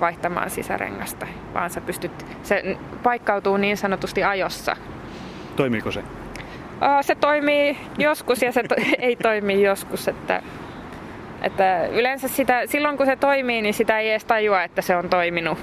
vaihtamaan 0.00 0.50
sisärengasta, 0.50 1.26
vaan 1.54 1.70
sä 1.70 1.80
pystyt, 1.80 2.26
se 2.42 2.76
paikkautuu 3.02 3.56
niin 3.56 3.76
sanotusti 3.76 4.24
ajossa. 4.24 4.76
Toimiiko 5.56 5.90
se? 5.90 6.02
Se 7.00 7.14
toimii 7.14 7.78
joskus 7.98 8.42
ja 8.42 8.52
se 8.52 8.62
to- 8.62 8.74
ei 8.98 9.16
toimi 9.16 9.62
joskus, 9.62 10.08
että, 10.08 10.42
että 11.42 11.86
yleensä 11.86 12.28
sitä, 12.28 12.62
silloin 12.66 12.96
kun 12.96 13.06
se 13.06 13.16
toimii, 13.16 13.62
niin 13.62 13.74
sitä 13.74 13.98
ei 13.98 14.10
edes 14.10 14.24
tajua, 14.24 14.62
että 14.62 14.82
se 14.82 14.96
on 14.96 15.08
toiminut. 15.08 15.58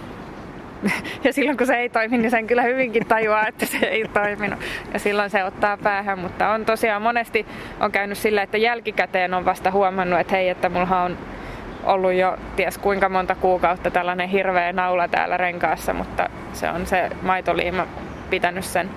Ja 1.23 1.33
silloin 1.33 1.57
kun 1.57 1.67
se 1.67 1.75
ei 1.75 1.89
toimi, 1.89 2.17
niin 2.17 2.31
sen 2.31 2.47
kyllä 2.47 2.61
hyvinkin 2.61 3.05
tajuaa, 3.05 3.47
että 3.47 3.65
se 3.65 3.77
ei 3.77 4.07
toiminut. 4.13 4.59
Ja 4.93 4.99
silloin 4.99 5.29
se 5.29 5.43
ottaa 5.43 5.77
päähän, 5.77 6.19
mutta 6.19 6.49
on 6.49 6.65
tosiaan 6.65 7.01
monesti 7.01 7.45
on 7.79 7.91
käynyt 7.91 8.17
sillä, 8.17 8.41
että 8.41 8.57
jälkikäteen 8.57 9.33
on 9.33 9.45
vasta 9.45 9.71
huomannut, 9.71 10.19
että 10.19 10.35
hei, 10.35 10.49
että 10.49 10.69
mulla 10.69 11.01
on 11.01 11.17
ollut 11.83 12.13
jo 12.13 12.37
ties 12.55 12.77
kuinka 12.77 13.09
monta 13.09 13.35
kuukautta 13.35 13.91
tällainen 13.91 14.29
hirveä 14.29 14.73
naula 14.73 15.07
täällä 15.07 15.37
renkaassa, 15.37 15.93
mutta 15.93 16.29
se 16.53 16.69
on 16.69 16.85
se 16.85 17.09
maitoliima 17.21 17.87
pitänyt 18.29 18.65
sen 18.65 18.89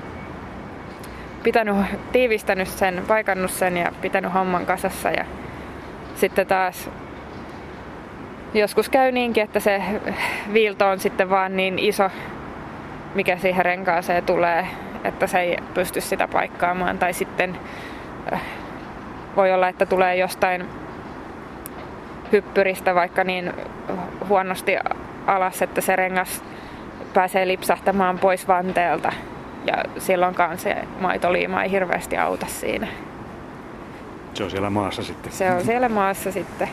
pitänyt, 1.42 1.77
tiivistänyt 2.12 2.68
sen, 2.68 3.03
paikannut 3.09 3.51
sen 3.51 3.77
ja 3.77 3.92
pitänyt 4.01 4.35
homman 4.35 4.66
kasassa 4.66 5.11
ja 5.11 5.25
sitten 6.14 6.47
taas 6.47 6.90
joskus 8.55 8.88
käy 8.88 9.12
niinkin, 9.12 9.43
että 9.43 9.61
se 9.61 9.83
viilto 10.53 10.88
on 10.88 11.01
sitten 11.01 11.31
vaan 11.31 11.57
niin 11.57 11.79
iso, 11.79 12.11
mikä 13.15 13.37
siihen 13.37 13.65
renkaaseen 13.65 14.25
tulee, 14.25 14.67
että 15.05 15.27
se 15.27 15.41
ei 15.41 15.57
pysty 15.75 16.01
sitä 16.01 16.29
paikkaamaan. 16.29 16.99
Tai 16.99 17.12
sitten 17.12 17.59
voi 19.37 19.53
olla, 19.53 19.69
että 19.69 19.87
tulee 19.87 20.17
jostain 20.17 20.67
hyppyristä 22.33 22.95
vaikka 22.95 23.25
niin 23.25 23.53
huonosti 24.29 24.77
alas, 25.27 25.62
että 25.62 25.81
se 25.81 25.97
rengas 25.97 26.45
pääsee 27.15 27.47
lipsahtamaan 27.47 28.19
pois 28.19 28.49
vanteelta. 28.49 29.12
Ja 29.67 29.75
silloinkaan 29.99 30.59
se 30.59 30.77
maitoliima 31.01 31.62
ei 31.62 31.71
hirveästi 31.71 32.17
auta 32.17 32.47
siinä. 32.47 32.87
Se 34.35 34.45
on 34.45 34.51
siellä 34.51 34.71
maassa 34.71 35.03
sitten. 35.03 35.33
Se 35.33 35.51
on 35.51 35.65
siellä 35.65 35.88
maassa 35.88 36.33
sitten. 36.33 36.69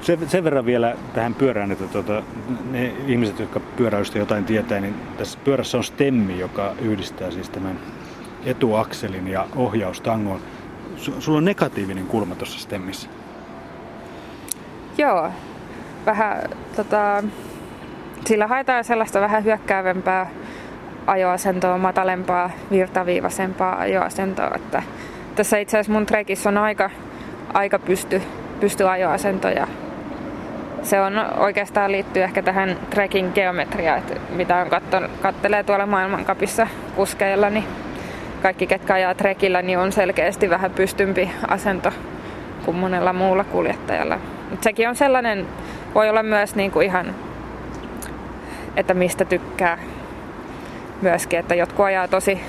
Sen, 0.00 0.28
sen 0.28 0.44
verran 0.44 0.66
vielä 0.66 0.96
tähän 1.14 1.34
pyörään, 1.34 1.72
että 1.72 1.84
tuota, 1.84 2.22
ne 2.70 2.92
ihmiset, 3.06 3.38
jotka 3.38 3.60
pyöräystä 3.60 4.18
jotain 4.18 4.44
tietää, 4.44 4.80
niin 4.80 4.94
tässä 5.18 5.38
pyörässä 5.44 5.78
on 5.78 5.84
stemmi, 5.84 6.38
joka 6.38 6.74
yhdistää 6.80 7.30
siis 7.30 7.50
tämän 7.50 7.78
etuakselin 8.46 9.28
ja 9.28 9.46
ohjaustangon. 9.56 10.40
Sulla 10.96 11.38
on 11.38 11.44
negatiivinen 11.44 12.06
kulma 12.06 12.34
tuossa 12.34 12.58
stemmissä. 12.58 13.08
Joo, 14.98 15.30
vähän 16.06 16.42
tota, 16.76 17.24
sillä 18.26 18.46
haetaan 18.46 18.84
sellaista 18.84 19.20
vähän 19.20 19.44
hyökkäävämpää 19.44 20.30
ajoasentoa, 21.06 21.78
matalempaa, 21.78 22.50
virtaviivaisempaa 22.70 23.78
ajoasentoa. 23.78 24.50
Että 24.54 24.82
tässä 25.34 25.58
itse 25.58 25.76
asiassa 25.76 25.92
mun 25.92 26.06
trekissä 26.06 26.48
on 26.48 26.58
aika, 26.58 26.90
aika 27.54 27.78
pysty, 27.78 28.22
pysty 28.62 28.88
ajoasento 28.88 29.48
ja 29.48 29.66
se 30.82 31.00
on 31.00 31.12
oikeastaan 31.36 31.92
liittyy 31.92 32.22
ehkä 32.22 32.42
tähän 32.42 32.76
trekin 32.90 33.30
geometriaan, 33.34 33.98
että 33.98 34.14
mitä 34.30 34.56
on 34.56 34.70
katton, 34.70 35.08
kattelee 35.22 35.62
tuolla 35.62 35.86
maailmankapissa 35.86 36.66
kuskeilla, 36.96 37.50
niin 37.50 37.64
kaikki 38.42 38.66
ketkä 38.66 38.94
ajaa 38.94 39.14
trekillä, 39.14 39.62
niin 39.62 39.78
on 39.78 39.92
selkeästi 39.92 40.50
vähän 40.50 40.70
pystympi 40.70 41.30
asento 41.48 41.92
kuin 42.64 42.76
monella 42.76 43.12
muulla 43.12 43.44
kuljettajalla. 43.44 44.18
Mutta 44.50 44.64
sekin 44.64 44.88
on 44.88 44.96
sellainen, 44.96 45.46
voi 45.94 46.08
olla 46.08 46.22
myös 46.22 46.54
niinku 46.54 46.80
ihan, 46.80 47.14
että 48.76 48.94
mistä 48.94 49.24
tykkää 49.24 49.78
myöskin, 51.00 51.38
että 51.38 51.54
jotkut 51.54 51.86
ajaa 51.86 52.08
tosi, 52.08 52.40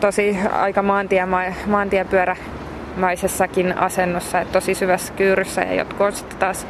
tosi 0.00 0.38
aika 0.52 0.82
maantiema, 0.82 1.42
maantiepyörämäisessäkin 2.96 3.78
asennossa, 3.78 4.40
että 4.40 4.52
tosi 4.52 4.74
syvässä 4.74 5.12
kyyryssä 5.12 5.60
ja 5.60 5.74
jotkut 5.74 6.00
on 6.00 6.12
sitten 6.12 6.38
taas 6.38 6.66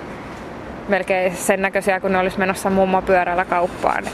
melkein 0.88 1.36
sen 1.36 1.62
näköisiä, 1.62 2.00
kun 2.00 2.12
ne 2.12 2.18
olisi 2.18 2.38
menossa 2.38 2.70
mummopyörällä 2.70 3.44
kauppaan. 3.44 4.04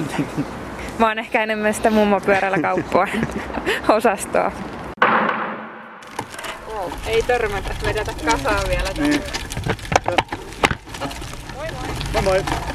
Mä 0.99 1.09
oon 1.09 1.19
ehkä 1.19 1.43
enemmän 1.43 1.75
sitä 1.75 1.91
mummopyörällä 1.91 2.59
kauppaa 2.59 3.07
osastoa. 3.97 4.53
Ei 7.07 7.23
törmätä, 7.23 7.75
vedetä 7.85 8.13
kasaan 8.25 8.69
vielä. 8.69 8.91
Niin. 8.99 9.23
Moi 11.57 11.67
moi! 11.73 12.23
Moi 12.23 12.23
moi! 12.23 12.72